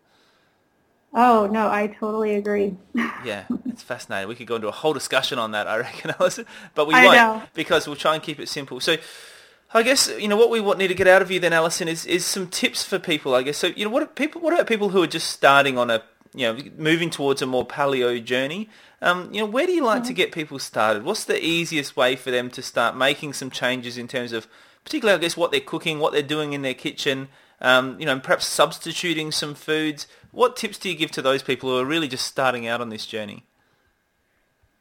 Oh, 1.14 1.48
no, 1.50 1.70
I 1.70 1.86
totally 1.86 2.34
agree. 2.34 2.76
Yeah, 3.24 3.44
it's 3.66 3.82
fascinating. 3.82 4.28
We 4.28 4.34
could 4.34 4.46
go 4.46 4.56
into 4.56 4.68
a 4.68 4.72
whole 4.72 4.92
discussion 4.92 5.38
on 5.38 5.52
that, 5.52 5.66
I 5.66 5.78
reckon, 5.78 6.14
Alison. 6.20 6.44
But 6.74 6.86
we 6.86 6.94
I 6.94 7.04
won't 7.04 7.16
know. 7.16 7.42
because 7.54 7.86
we'll 7.86 7.96
try 7.96 8.14
and 8.14 8.22
keep 8.22 8.38
it 8.38 8.48
simple. 8.48 8.80
So, 8.80 8.96
I 9.72 9.82
guess 9.82 10.10
you 10.18 10.28
know 10.28 10.36
what 10.36 10.50
we 10.50 10.60
need 10.76 10.88
to 10.88 10.94
get 10.94 11.06
out 11.06 11.20
of 11.20 11.30
you 11.30 11.40
then, 11.40 11.52
Alison, 11.52 11.88
is, 11.88 12.06
is 12.06 12.24
some 12.24 12.48
tips 12.48 12.84
for 12.84 12.98
people. 12.98 13.34
I 13.34 13.42
guess 13.42 13.56
so. 13.56 13.68
You 13.68 13.84
know, 13.84 13.90
what 13.90 14.14
people? 14.16 14.40
What 14.40 14.52
about 14.52 14.66
people 14.66 14.90
who 14.90 15.02
are 15.02 15.06
just 15.08 15.30
starting 15.30 15.76
on 15.76 15.90
a 15.90 16.02
you 16.34 16.46
know, 16.46 16.58
moving 16.76 17.10
towards 17.10 17.42
a 17.42 17.46
more 17.46 17.66
paleo 17.66 18.22
journey. 18.22 18.68
Um, 19.00 19.32
you 19.32 19.40
know, 19.40 19.46
where 19.46 19.66
do 19.66 19.72
you 19.72 19.84
like 19.84 20.04
to 20.04 20.12
get 20.12 20.32
people 20.32 20.58
started? 20.58 21.04
What's 21.04 21.24
the 21.24 21.42
easiest 21.42 21.96
way 21.96 22.16
for 22.16 22.30
them 22.30 22.50
to 22.50 22.62
start 22.62 22.96
making 22.96 23.32
some 23.32 23.50
changes 23.50 23.96
in 23.96 24.08
terms 24.08 24.32
of, 24.32 24.46
particularly, 24.84 25.18
I 25.18 25.20
guess, 25.20 25.36
what 25.36 25.50
they're 25.50 25.60
cooking, 25.60 25.98
what 25.98 26.12
they're 26.12 26.22
doing 26.22 26.52
in 26.52 26.62
their 26.62 26.74
kitchen, 26.74 27.28
um, 27.60 27.98
you 27.98 28.06
know, 28.06 28.18
perhaps 28.20 28.46
substituting 28.46 29.32
some 29.32 29.54
foods. 29.54 30.06
What 30.30 30.56
tips 30.56 30.78
do 30.78 30.88
you 30.88 30.94
give 30.94 31.10
to 31.12 31.22
those 31.22 31.42
people 31.42 31.70
who 31.70 31.78
are 31.78 31.84
really 31.84 32.08
just 32.08 32.26
starting 32.26 32.66
out 32.66 32.80
on 32.80 32.88
this 32.88 33.06
journey? 33.06 33.44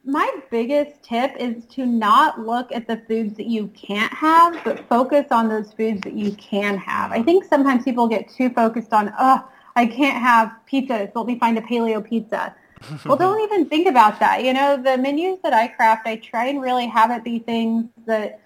My 0.04 0.30
biggest 0.50 1.02
tip 1.02 1.34
is 1.38 1.66
to 1.66 1.84
not 1.84 2.40
look 2.40 2.72
at 2.72 2.86
the 2.86 3.02
foods 3.08 3.36
that 3.36 3.46
you 3.46 3.68
can't 3.68 4.12
have, 4.12 4.62
but 4.64 4.88
focus 4.88 5.26
on 5.30 5.48
those 5.48 5.72
foods 5.72 6.00
that 6.02 6.14
you 6.14 6.32
can 6.32 6.78
have. 6.78 7.12
I 7.12 7.22
think 7.22 7.44
sometimes 7.44 7.84
people 7.84 8.08
get 8.08 8.30
too 8.30 8.48
focused 8.50 8.92
on, 8.92 9.12
oh, 9.18 9.46
I 9.76 9.86
can't 9.86 10.20
have 10.20 10.52
pizza, 10.66 11.10
so 11.12 11.20
let 11.20 11.26
me 11.26 11.38
find 11.38 11.58
a 11.58 11.60
paleo 11.60 12.02
pizza. 12.02 12.54
well, 13.04 13.16
don't 13.18 13.40
even 13.42 13.66
think 13.66 13.86
about 13.86 14.18
that. 14.20 14.44
You 14.44 14.54
know, 14.54 14.80
the 14.80 14.96
menus 14.96 15.40
that 15.42 15.52
I 15.52 15.68
craft, 15.68 16.06
I 16.06 16.16
try 16.16 16.46
and 16.46 16.62
really 16.62 16.86
have 16.86 17.10
it 17.10 17.22
be 17.22 17.40
things 17.40 17.84
that 18.06 18.40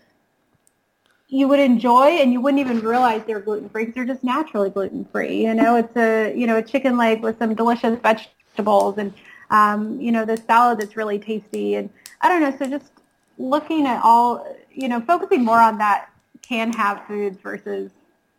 you 1.33 1.49
would 1.49 1.61
enjoy 1.61 2.09
and 2.09 2.31
you 2.31 2.43
wouldn't 2.43 2.61
even 2.61 2.81
realize 2.81 3.23
they're 3.25 3.41
gluten 3.41 3.67
free 3.71 3.87
because 3.87 3.95
they're 3.95 4.05
just 4.05 4.23
naturally 4.23 4.69
gluten 4.69 5.07
free. 5.07 5.47
You 5.47 5.55
know, 5.55 5.77
it's 5.77 5.97
a 5.97 6.37
you 6.37 6.47
know 6.47 6.59
a 6.59 6.63
chicken 6.63 6.99
leg 6.99 7.23
with 7.23 7.39
some 7.39 7.55
delicious 7.55 7.99
vegetables 8.01 8.99
and 8.99 9.15
um, 9.51 9.99
you 9.99 10.13
know 10.13 10.27
the 10.27 10.37
salad 10.37 10.79
that's 10.79 10.95
really 10.95 11.19
tasty 11.19 11.77
and 11.77 11.89
I 12.21 12.29
don't 12.29 12.43
know. 12.43 12.55
So 12.59 12.69
just 12.69 12.93
looking 13.39 13.87
at 13.87 14.03
all 14.05 14.47
you 14.71 14.89
know 14.89 15.01
focusing 15.01 15.43
more 15.43 15.59
on 15.59 15.79
that 15.79 16.11
can 16.43 16.71
have 16.75 17.07
foods 17.07 17.39
versus 17.43 17.91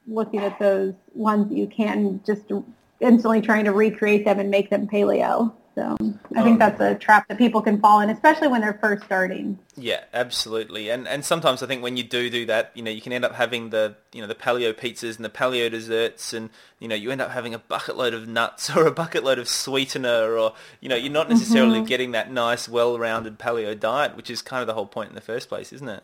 looking 0.05 0.41
at 0.41 0.59
those 0.59 0.93
ones 1.15 1.49
that 1.49 1.57
you 1.57 1.65
can 1.65 2.21
just 2.23 2.51
instantly 2.99 3.41
trying 3.41 3.65
to 3.65 3.71
recreate 3.71 4.23
them 4.23 4.37
and 4.37 4.51
make 4.51 4.69
them 4.69 4.87
paleo. 4.87 5.51
So 5.75 5.97
I 6.35 6.43
think 6.43 6.59
that's 6.59 6.79
a 6.79 6.93
trap 6.93 7.27
that 7.29 7.37
people 7.39 7.61
can 7.61 7.79
fall 7.79 7.99
in, 8.01 8.11
especially 8.11 8.47
when 8.47 8.61
they're 8.61 8.77
first 8.79 9.03
starting. 9.05 9.57
Yeah, 9.75 10.03
absolutely. 10.13 10.89
And 10.89 11.07
and 11.07 11.25
sometimes 11.25 11.63
I 11.63 11.67
think 11.67 11.81
when 11.81 11.97
you 11.97 12.03
do 12.03 12.29
do 12.29 12.45
that, 12.45 12.71
you 12.75 12.83
know, 12.83 12.91
you 12.91 13.01
can 13.01 13.11
end 13.11 13.25
up 13.25 13.33
having 13.33 13.71
the 13.71 13.95
you 14.11 14.21
know 14.21 14.27
the 14.27 14.35
paleo 14.35 14.71
pizzas 14.73 15.15
and 15.15 15.25
the 15.25 15.29
paleo 15.29 15.71
desserts, 15.71 16.31
and 16.31 16.51
you 16.79 16.87
know 16.87 16.95
you 16.95 17.09
end 17.09 17.21
up 17.21 17.31
having 17.31 17.55
a 17.55 17.59
bucket 17.59 17.97
load 17.97 18.13
of 18.13 18.27
nuts 18.27 18.69
or 18.75 18.85
a 18.85 18.91
bucket 18.91 19.23
load 19.23 19.39
of 19.39 19.49
sweetener, 19.49 20.37
or 20.37 20.53
you 20.79 20.89
know 20.89 20.95
you're 20.95 21.11
not 21.11 21.29
necessarily 21.29 21.79
mm-hmm. 21.79 21.87
getting 21.87 22.11
that 22.11 22.31
nice, 22.31 22.69
well-rounded 22.69 23.39
paleo 23.39 23.79
diet, 23.79 24.15
which 24.15 24.29
is 24.29 24.43
kind 24.43 24.61
of 24.61 24.67
the 24.67 24.75
whole 24.75 24.85
point 24.85 25.09
in 25.09 25.15
the 25.15 25.21
first 25.21 25.49
place, 25.49 25.73
isn't 25.73 25.89
it? 25.89 26.03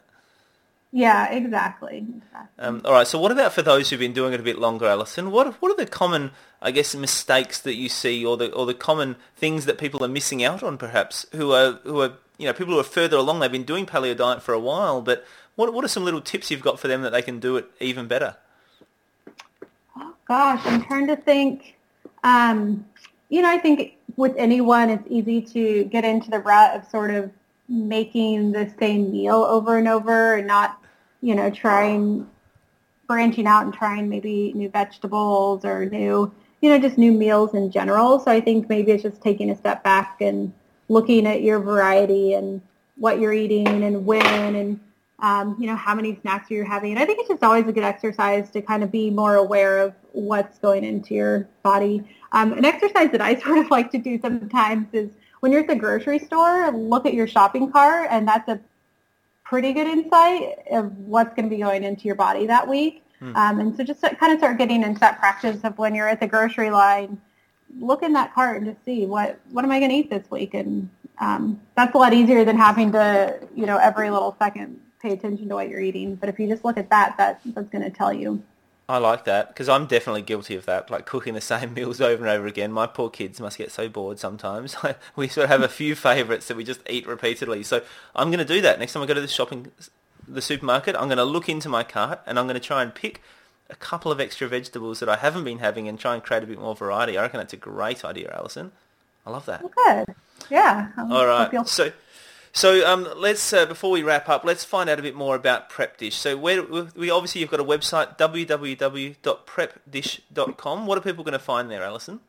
Yeah, 0.92 1.32
exactly. 1.32 1.98
exactly. 1.98 2.50
Um, 2.58 2.82
all 2.84 2.94
right. 2.94 3.06
So, 3.06 3.20
what 3.20 3.32
about 3.32 3.54
for 3.54 3.62
those 3.62 3.90
who've 3.90 4.00
been 4.00 4.14
doing 4.14 4.34
it 4.34 4.40
a 4.40 4.44
bit 4.44 4.58
longer, 4.58 4.88
Alison? 4.88 5.30
What 5.30 5.62
what 5.62 5.72
are 5.72 5.76
the 5.76 5.90
common, 5.90 6.32
I 6.62 6.72
guess, 6.72 6.96
mistakes 6.96 7.60
that 7.62 7.76
you 7.76 7.90
see, 7.90 8.26
or 8.26 8.38
the 8.38 8.52
or 8.54 8.66
the 8.66 8.74
common 8.74 9.16
things 9.36 9.66
that 9.66 9.78
people 9.78 10.04
are 10.04 10.08
missing 10.08 10.44
out 10.44 10.64
on, 10.64 10.78
perhaps, 10.80 11.28
who 11.34 11.52
are 11.52 11.74
who 11.84 12.02
are 12.02 12.14
you 12.40 12.48
know 12.48 12.54
people 12.54 12.74
who 12.74 12.80
are 12.80 12.84
further 12.84 13.18
along? 13.18 13.40
They've 13.40 13.52
been 13.52 13.64
doing 13.64 13.86
paleo 13.86 14.18
diet 14.18 14.42
for 14.42 14.54
a 14.54 14.60
while, 14.60 15.02
but 15.02 15.26
what 15.56 15.74
what 15.74 15.86
are 15.86 15.90
some 15.90 16.06
little 16.06 16.22
tips 16.22 16.50
you've 16.50 16.62
got 16.62 16.80
for 16.80 16.88
them 16.88 17.04
that 17.04 17.12
they 17.12 17.22
can 17.22 17.40
do 17.40 17.56
it 17.58 17.70
even 17.80 18.08
better? 18.08 18.38
Oh 19.96 20.16
gosh, 20.28 20.62
I'm 20.66 20.84
trying 20.84 21.06
to 21.08 21.16
think. 21.16 21.76
Um, 22.24 22.86
you 23.30 23.44
know, 23.44 23.50
I 23.50 23.60
think 23.60 23.96
with 24.18 24.34
anyone, 24.38 24.90
it's 24.90 25.06
easy 25.08 25.42
to 25.42 25.84
get 25.84 26.04
into 26.04 26.32
the 26.32 26.40
rut 26.40 26.76
of 26.76 26.90
sort 26.90 27.12
of 27.12 27.30
making 27.70 28.52
the 28.52 28.74
same 28.80 29.12
meal 29.12 29.36
over 29.36 29.78
and 29.78 29.88
over 29.88 30.36
and 30.36 30.48
not, 30.48 30.82
you 31.22 31.36
know, 31.36 31.50
trying 31.50 32.28
branching 33.08 33.48
out 33.48 33.64
and 33.64 33.74
trying 33.74 34.10
maybe 34.10 34.52
new 34.54 34.70
vegetables 34.70 35.64
or 35.64 35.86
new, 35.86 36.32
you 36.62 36.70
know, 36.70 36.80
just 36.80 36.98
new 36.98 37.12
meals 37.12 37.54
in 37.54 37.72
general. 37.72 38.20
So 38.20 38.32
I 38.32 38.42
think 38.42 38.68
maybe 38.70 38.92
it's 38.92 39.04
just 39.04 39.22
taking 39.22 39.50
a 39.50 39.56
step 39.56 39.84
back 39.84 40.18
and 40.20 40.52
looking 40.88 41.28
at 41.28 41.42
your 41.42 41.60
variety 41.60 42.34
and 42.34 42.62
what 42.98 43.20
you're 43.20 43.34
eating 43.34 43.84
and 43.84 44.06
when 44.06 44.56
and 44.56 44.80
um, 45.22 45.56
you 45.60 45.68
know 45.68 45.76
how 45.76 45.96
many 45.96 46.18
snacks 46.22 46.50
you're 46.50 46.66
having. 46.66 46.92
And 46.92 47.00
I 47.00 47.06
think 47.06 47.20
it's 47.20 47.30
just 47.30 47.44
always 47.44 47.68
a 47.68 47.72
good 47.72 47.84
exercise 47.84 48.50
to 48.52 48.62
kind 48.62 48.84
of 48.84 48.92
be 48.92 49.10
more 49.10 49.36
aware 49.36 49.80
of 49.80 49.94
what's 50.14 50.60
going 50.60 50.84
into 50.84 51.14
your 51.14 51.48
body. 51.62 52.04
Um, 52.32 52.54
an 52.54 52.66
exercise 52.66 53.12
that 53.12 53.22
I 53.22 53.36
sort 53.40 53.58
of 53.58 53.70
like 53.70 53.92
to 53.92 53.98
do 53.98 54.20
sometimes 54.22 54.88
is 54.94 55.10
when 55.40 55.52
you're 55.52 55.62
at 55.62 55.68
the 55.68 55.76
grocery 55.76 56.20
store, 56.20 56.72
look 56.72 57.06
at 57.06 57.14
your 57.14 57.28
shopping 57.28 57.72
cart, 57.72 58.08
and 58.12 58.28
that's 58.28 58.48
a 58.50 58.60
pretty 59.44 59.74
good 59.74 59.88
insight 59.88 60.60
of 60.72 60.96
what's 60.98 61.34
going 61.36 61.50
to 61.50 61.56
be 61.56 61.62
going 61.62 61.84
into 61.84 62.04
your 62.06 62.16
body 62.16 62.48
that 62.48 62.68
week. 62.68 63.04
Hmm. 63.20 63.36
Um, 63.36 63.60
and 63.60 63.76
so 63.76 63.84
just 63.84 64.02
kind 64.02 64.32
of 64.32 64.40
start 64.40 64.58
getting 64.58 64.84
into 64.84 65.00
that 65.00 65.20
practice 65.20 65.64
of 65.64 65.78
when 65.78 65.96
you're 65.96 66.08
at 66.08 66.20
the 66.20 66.28
grocery 66.28 66.70
line, 66.70 67.20
look 67.80 68.04
in 68.04 68.14
that 68.14 68.34
cart 68.34 68.58
and 68.58 68.66
just 68.66 68.84
see 68.86 69.06
what 69.06 69.40
what 69.52 69.64
am 69.66 69.72
I 69.72 69.80
going 69.80 69.92
to 69.92 69.98
eat 69.98 70.10
this 70.10 70.30
week, 70.32 70.54
and 70.54 70.90
um, 71.20 71.60
that's 71.76 71.94
a 71.94 71.98
lot 71.98 72.14
easier 72.14 72.46
than 72.46 72.58
having 72.58 72.92
to 72.94 73.40
you 73.56 73.66
know 73.66 73.78
every 73.78 74.10
little 74.10 74.36
second 74.40 74.80
pay 75.02 75.14
attention 75.14 75.50
to 75.50 75.56
what 75.56 75.70
you're 75.70 75.80
eating. 75.80 76.16
But 76.16 76.30
if 76.30 76.40
you 76.40 76.48
just 76.48 76.64
look 76.64 76.78
at 76.78 76.90
that, 76.90 77.16
that 77.18 77.42
that's 77.46 77.70
going 77.70 77.84
to 77.84 77.92
tell 77.92 78.14
you. 78.14 78.44
I 78.90 78.98
like 78.98 79.26
that 79.26 79.50
because 79.50 79.70
I'm 79.70 79.86
definitely 79.86 80.24
guilty 80.24 80.56
of 80.56 80.66
that, 80.66 80.90
like 80.90 81.06
cooking 81.06 81.36
the 81.36 81.42
same 81.42 81.74
meals 81.76 82.02
over 82.02 82.26
and 82.26 82.34
over 82.36 82.48
again. 82.48 82.72
My 82.72 82.88
poor 82.88 83.12
kids 83.12 83.40
must 83.40 83.60
get 83.60 83.72
so 83.72 83.88
bored 83.88 84.18
sometimes. 84.18 84.76
we 85.16 85.28
sort 85.28 85.44
of 85.44 85.52
have 85.52 85.62
a 85.62 85.70
few 85.70 85.94
favourites 85.94 86.48
that 86.48 86.58
we 86.58 86.64
just 86.64 86.82
eat 86.90 87.06
repeatedly. 87.06 87.62
So 87.62 87.84
I'm 88.16 88.30
going 88.30 88.40
to 88.40 88.54
do 88.54 88.62
that 88.62 88.80
next 88.80 88.94
time 88.94 89.04
I 89.04 89.06
go 89.06 89.14
to 89.14 89.22
the 89.22 89.28
shopping, 89.28 89.72
the 90.28 90.42
supermarket. 90.42 90.96
I'm 90.96 91.08
going 91.08 91.20
to 91.20 91.24
look 91.24 91.48
into 91.48 91.70
my 91.70 91.84
cart 91.84 92.20
and 92.26 92.40
I'm 92.40 92.48
going 92.48 92.60
to 92.60 92.68
try 92.68 92.82
and 92.82 92.94
pick 92.94 93.22
a 93.70 93.76
couple 93.76 94.12
of 94.12 94.20
extra 94.20 94.48
vegetables 94.48 95.00
that 95.02 95.08
I 95.08 95.18
haven't 95.18 95.44
been 95.44 95.60
having 95.60 95.88
and 95.88 96.00
try 96.00 96.16
and 96.16 96.24
create 96.24 96.42
a 96.42 96.48
bit 96.48 96.60
more 96.60 96.76
variety. 96.76 97.16
I 97.16 97.22
reckon 97.22 97.38
that's 97.38 97.54
a 97.54 97.58
great 97.58 98.04
idea, 98.04 98.34
Alison. 98.36 98.72
I 99.24 99.30
love 99.30 99.46
that. 99.46 99.62
good. 99.62 100.16
Yeah. 100.50 100.90
All 100.98 101.28
right. 101.28 101.68
So 101.68 101.92
so 102.52 102.88
um, 102.88 103.08
let's 103.18 103.52
uh, 103.54 103.66
before 103.66 103.90
we 103.92 104.04
wrap 104.04 104.30
up, 104.30 104.44
let's 104.44 104.64
find 104.64 104.88
out 104.90 105.00
a 105.00 105.02
bit 105.02 105.16
more 105.16 105.36
about 105.36 105.70
Prep 105.70 105.98
Dish. 105.98 106.16
So 106.16 106.38
where 106.38 106.64
we 106.64 107.10
obviously 107.10 107.42
you've 107.42 107.52
got 107.52 107.60
a 107.60 107.66
website 107.66 108.18
www.prepdish.com. 108.18 110.88
What 110.88 110.98
are 110.98 111.02
people 111.02 111.24
going 111.24 111.34
to 111.34 111.40
find 111.40 111.70
there, 111.70 111.84
Alison? 111.84 112.22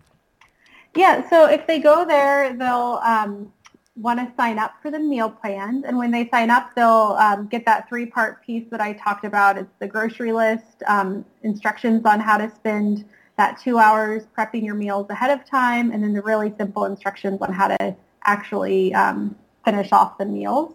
Yeah, 0.94 1.28
so 1.30 1.46
if 1.46 1.66
they 1.66 1.78
go 1.78 2.04
there, 2.04 2.54
they'll 2.56 3.00
um, 3.04 3.52
want 3.96 4.18
to 4.18 4.32
sign 4.36 4.58
up 4.58 4.74
for 4.82 4.90
the 4.90 4.98
meal 4.98 5.30
plans, 5.30 5.84
and 5.84 5.96
when 5.96 6.10
they 6.10 6.28
sign 6.30 6.50
up, 6.50 6.74
they'll 6.74 7.16
um, 7.18 7.46
get 7.46 7.64
that 7.66 7.88
three-part 7.88 8.44
piece 8.44 8.64
that 8.70 8.80
I 8.80 8.94
talked 8.94 9.24
about. 9.24 9.56
It's 9.56 9.70
the 9.78 9.86
grocery 9.86 10.32
list, 10.32 10.82
um, 10.88 11.24
instructions 11.42 12.04
on 12.04 12.18
how 12.18 12.38
to 12.38 12.52
spend 12.56 13.04
that 13.36 13.60
two 13.60 13.78
hours 13.78 14.24
prepping 14.36 14.64
your 14.64 14.74
meals 14.74 15.08
ahead 15.10 15.30
of 15.30 15.48
time, 15.48 15.92
and 15.92 16.02
then 16.02 16.12
the 16.12 16.22
really 16.22 16.52
simple 16.58 16.86
instructions 16.86 17.40
on 17.40 17.52
how 17.52 17.68
to 17.68 17.94
actually 18.24 18.92
um, 18.94 19.36
finish 19.64 19.92
off 19.92 20.18
the 20.18 20.26
meals. 20.26 20.74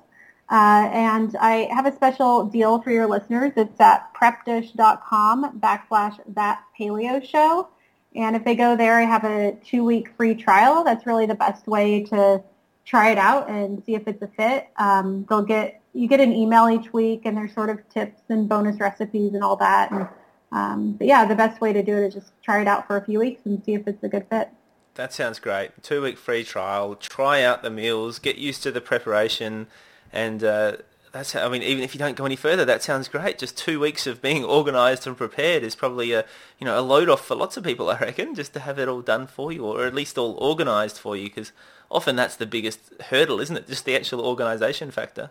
Uh, 0.50 0.90
and 0.92 1.36
I 1.38 1.68
have 1.72 1.86
a 1.86 1.96
special 1.96 2.46
deal 2.46 2.80
for 2.82 2.92
your 2.92 3.08
listeners. 3.08 3.54
It's 3.56 3.80
at 3.80 4.14
prepdish.com 4.14 5.60
backslash 5.60 6.20
that 6.36 6.64
paleo 6.80 7.24
show. 7.24 7.70
And 8.16 8.36
if 8.36 8.46
they 8.46 8.56
go 8.56 8.76
there, 8.76 9.00
I 9.00 9.04
have 9.04 9.24
a 9.24 9.58
two-week 9.66 10.10
free 10.16 10.36
trial. 10.36 10.84
That's 10.84 11.06
really 11.06 11.26
the 11.26 11.36
best 11.36 11.68
way 11.68 12.04
to 12.06 12.44
try 12.86 13.12
it 13.12 13.18
out 13.18 13.50
and 13.50 13.84
see 13.84 13.96
if 13.96 14.08
it's 14.08 14.22
a 14.22 14.28
fit. 14.28 14.68
Um, 14.78 15.26
they'll 15.28 15.42
get 15.42 15.82
you 15.94 16.08
get 16.08 16.20
an 16.20 16.34
email 16.34 16.68
each 16.70 16.92
week, 16.94 17.22
and 17.26 17.36
there's 17.38 17.54
sort 17.54 17.70
of 17.70 17.88
tips 17.90 18.22
and 18.30 18.48
bonus 18.48 18.80
recipes 18.80 19.34
and 19.34 19.44
all 19.44 19.56
that. 19.56 19.92
And 19.92 20.08
um, 20.52 20.92
but 20.94 21.08
yeah, 21.08 21.26
the 21.26 21.36
best 21.36 21.60
way 21.60 21.74
to 21.74 21.82
do 21.84 21.98
it 21.98 22.08
is 22.08 22.14
just 22.14 22.32
try 22.44 22.62
it 22.62 22.68
out 22.68 22.86
for 22.88 22.98
a 22.98 23.04
few 23.04 23.20
weeks 23.20 23.42
and 23.46 23.64
see 23.64 23.74
if 23.74 23.88
it's 23.88 24.04
a 24.04 24.08
good 24.08 24.26
fit. 24.30 24.50
That 24.96 25.14
sounds 25.14 25.40
great. 25.40 25.84
Two 25.84 26.02
week 26.02 26.18
free 26.18 26.44
trial. 26.44 26.96
Try 26.96 27.44
out 27.44 27.64
the 27.64 27.70
meals. 27.70 28.18
Get 28.18 28.38
used 28.38 28.64
to 28.64 28.72
the 28.72 28.80
preparation, 28.80 29.68
and 30.14 30.42
uh, 30.42 30.78
that's. 31.12 31.36
I 31.36 31.50
mean, 31.50 31.64
even 31.64 31.84
if 31.84 31.94
you 31.94 32.00
don't 32.00 32.16
go 32.16 32.26
any 32.26 32.38
further, 32.38 32.64
that 32.64 32.82
sounds 32.82 33.10
great. 33.10 33.38
Just 33.38 33.58
two 33.58 33.80
weeks 33.80 34.08
of 34.08 34.22
being 34.22 34.46
organised 34.46 35.06
and 35.06 35.18
prepared 35.18 35.64
is 35.64 35.76
probably 35.76 36.14
a 36.14 36.24
you 36.60 36.66
know 36.66 36.80
a 36.80 36.82
load 36.82 37.10
off 37.10 37.26
for 37.26 37.36
lots 37.36 37.58
of 37.58 37.66
people. 37.66 37.90
I 37.90 38.00
reckon 38.00 38.36
just 38.36 38.54
to 38.54 38.62
have 38.62 38.80
it 38.80 38.88
all 38.88 39.02
done 39.02 39.28
for 39.28 39.52
you, 39.52 39.66
or 39.66 39.86
at 39.86 39.94
least 39.94 40.18
all 40.18 40.38
organised 40.38 40.98
for 40.98 41.18
you, 41.18 41.26
because 41.26 41.52
often 41.92 42.16
that's 42.16 42.38
the 42.38 42.46
biggest 42.46 42.80
hurdle, 43.10 43.42
isn't 43.42 43.58
it? 43.58 43.68
Just 43.68 43.84
the 43.84 43.98
actual 43.98 44.22
organisation 44.22 44.92
factor. 44.92 45.30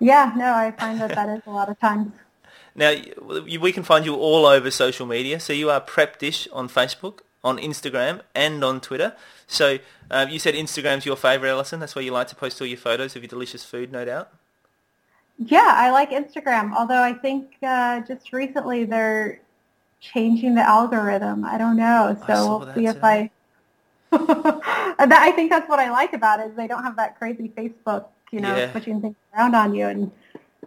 Yeah, 0.00 0.32
no, 0.34 0.54
I 0.54 0.70
find 0.70 0.98
that 0.98 1.14
that 1.14 1.28
is 1.28 1.42
a 1.46 1.50
lot 1.50 1.68
of 1.68 1.78
times. 1.78 2.12
Now, 2.74 2.94
we 3.20 3.70
can 3.70 3.82
find 3.82 4.06
you 4.06 4.14
all 4.14 4.46
over 4.46 4.70
social 4.70 5.06
media. 5.06 5.38
So 5.38 5.52
you 5.52 5.70
are 5.70 5.80
Prep 5.80 6.18
Dish 6.18 6.48
on 6.52 6.68
Facebook, 6.68 7.20
on 7.44 7.58
Instagram 7.58 8.20
and 8.34 8.62
on 8.62 8.80
Twitter. 8.80 9.14
So 9.46 9.78
uh, 10.10 10.26
you 10.28 10.38
said 10.38 10.54
Instagram's 10.54 11.04
your 11.04 11.16
favourite, 11.16 11.50
Alison. 11.50 11.80
That's 11.80 11.94
where 11.94 12.04
you 12.04 12.12
like 12.12 12.28
to 12.28 12.36
post 12.36 12.60
all 12.60 12.66
your 12.66 12.78
photos 12.78 13.16
of 13.16 13.22
your 13.22 13.28
delicious 13.28 13.64
food, 13.64 13.92
no 13.92 14.04
doubt. 14.04 14.32
Yeah, 15.38 15.72
I 15.74 15.90
like 15.90 16.10
Instagram. 16.10 16.74
Although 16.74 17.02
I 17.02 17.12
think 17.12 17.54
uh, 17.62 18.00
just 18.00 18.32
recently 18.32 18.84
they're 18.84 19.40
changing 20.00 20.54
the 20.54 20.62
algorithm. 20.62 21.44
I 21.44 21.58
don't 21.58 21.76
know. 21.76 22.16
So 22.26 22.58
we'll 22.58 22.74
see 22.74 22.86
if. 22.86 23.02
I. 23.02 23.30
I 24.14 25.32
think 25.34 25.50
that's 25.50 25.68
what 25.68 25.78
I 25.78 25.90
like 25.90 26.12
about 26.12 26.40
it 26.40 26.50
is 26.50 26.56
they 26.56 26.66
don't 26.66 26.82
have 26.82 26.96
that 26.96 27.18
crazy 27.18 27.50
Facebook, 27.56 28.08
you 28.30 28.40
know, 28.40 28.54
yeah. 28.54 28.70
switching 28.70 29.00
things 29.00 29.16
around 29.34 29.54
on 29.54 29.74
you. 29.74 29.86
And 29.86 30.10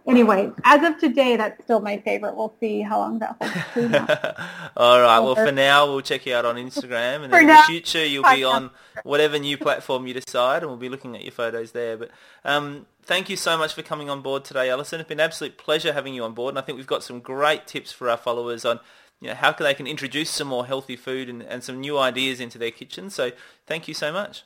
anyway, 0.06 0.50
as 0.64 0.82
of 0.82 0.98
today, 0.98 1.36
that's 1.36 1.62
still 1.64 1.80
my 1.80 1.98
favorite. 1.98 2.36
We'll 2.36 2.54
see 2.60 2.82
how 2.82 2.98
long 2.98 3.18
that 3.18 3.36
holds. 3.40 3.94
All 4.76 5.00
right. 5.00 5.18
Well, 5.20 5.34
for 5.34 5.52
now, 5.52 5.86
we'll 5.86 6.00
check 6.00 6.26
you 6.26 6.34
out 6.34 6.44
on 6.44 6.56
Instagram, 6.56 7.24
and 7.24 7.34
in 7.34 7.46
the 7.46 7.62
future, 7.66 8.04
you'll 8.04 8.30
be 8.34 8.44
on 8.44 8.70
whatever 9.04 9.38
new 9.38 9.56
platform 9.56 10.06
you 10.06 10.14
decide, 10.14 10.62
and 10.62 10.70
we'll 10.70 10.78
be 10.78 10.88
looking 10.88 11.14
at 11.16 11.22
your 11.22 11.32
photos 11.32 11.72
there. 11.72 11.96
But 11.96 12.10
um, 12.44 12.86
thank 13.02 13.28
you 13.28 13.36
so 13.36 13.56
much 13.58 13.74
for 13.74 13.82
coming 13.82 14.08
on 14.10 14.22
board 14.22 14.44
today, 14.44 14.70
Alison. 14.70 15.00
It's 15.00 15.08
been 15.08 15.20
an 15.20 15.24
absolute 15.24 15.58
pleasure 15.58 15.92
having 15.92 16.14
you 16.14 16.24
on 16.24 16.34
board, 16.34 16.52
and 16.52 16.58
I 16.58 16.62
think 16.62 16.76
we've 16.76 16.86
got 16.86 17.02
some 17.02 17.20
great 17.20 17.66
tips 17.66 17.92
for 17.92 18.08
our 18.08 18.16
followers 18.16 18.64
on 18.64 18.80
you 19.20 19.28
know, 19.28 19.34
how 19.34 19.52
they 19.52 19.74
can 19.74 19.86
introduce 19.86 20.30
some 20.30 20.48
more 20.48 20.66
healthy 20.66 20.96
food 20.96 21.28
and, 21.28 21.42
and 21.42 21.64
some 21.64 21.80
new 21.80 21.98
ideas 21.98 22.40
into 22.40 22.58
their 22.58 22.70
kitchen. 22.70 23.10
So 23.10 23.32
thank 23.66 23.88
you 23.88 23.94
so 23.94 24.12
much. 24.12 24.44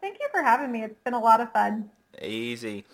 Thank 0.00 0.18
you 0.20 0.26
for 0.32 0.42
having 0.42 0.72
me. 0.72 0.82
It's 0.82 0.98
been 1.04 1.14
a 1.14 1.20
lot 1.20 1.40
of 1.40 1.52
fun. 1.52 1.90
Easy. 2.20 2.84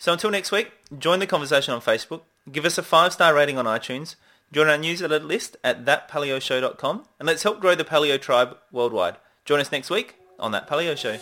So 0.00 0.14
until 0.14 0.30
next 0.30 0.50
week, 0.50 0.72
join 0.98 1.18
the 1.18 1.26
conversation 1.26 1.74
on 1.74 1.82
Facebook, 1.82 2.22
give 2.50 2.64
us 2.64 2.78
a 2.78 2.82
five-star 2.82 3.34
rating 3.34 3.58
on 3.58 3.66
iTunes, 3.66 4.14
join 4.50 4.66
our 4.66 4.78
newsletter 4.78 5.20
list 5.20 5.58
at 5.62 5.84
thatpaleoshow.com, 5.84 7.04
and 7.18 7.26
let's 7.26 7.42
help 7.42 7.60
grow 7.60 7.74
the 7.74 7.84
paleo 7.84 8.18
tribe 8.18 8.56
worldwide. 8.72 9.18
Join 9.44 9.60
us 9.60 9.70
next 9.70 9.90
week 9.90 10.14
on 10.38 10.52
That 10.52 10.66
Paleo 10.66 10.96
Show. 10.96 11.18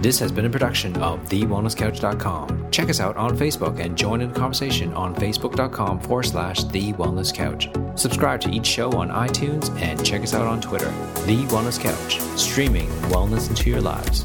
This 0.00 0.18
has 0.18 0.32
been 0.32 0.46
a 0.46 0.50
production 0.50 0.96
of 1.02 1.20
TheWellnessCouch.com. 1.28 2.70
Check 2.70 2.88
us 2.88 3.00
out 3.00 3.18
on 3.18 3.36
Facebook 3.36 3.78
and 3.78 3.96
join 3.96 4.22
in 4.22 4.32
the 4.32 4.38
conversation 4.38 4.94
on 4.94 5.14
Facebook.com 5.14 6.00
forward 6.00 6.24
slash 6.24 6.64
The 6.64 6.94
Wellness 6.94 7.32
Couch. 7.32 7.68
Subscribe 7.94 8.40
to 8.42 8.50
each 8.50 8.66
show 8.66 8.90
on 8.92 9.10
iTunes 9.10 9.70
and 9.82 10.02
check 10.04 10.22
us 10.22 10.32
out 10.32 10.46
on 10.46 10.62
Twitter. 10.62 10.90
The 11.26 11.44
Wellness 11.48 11.78
Couch, 11.78 12.20
streaming 12.38 12.88
wellness 13.10 13.50
into 13.50 13.68
your 13.68 13.82
lives. 13.82 14.24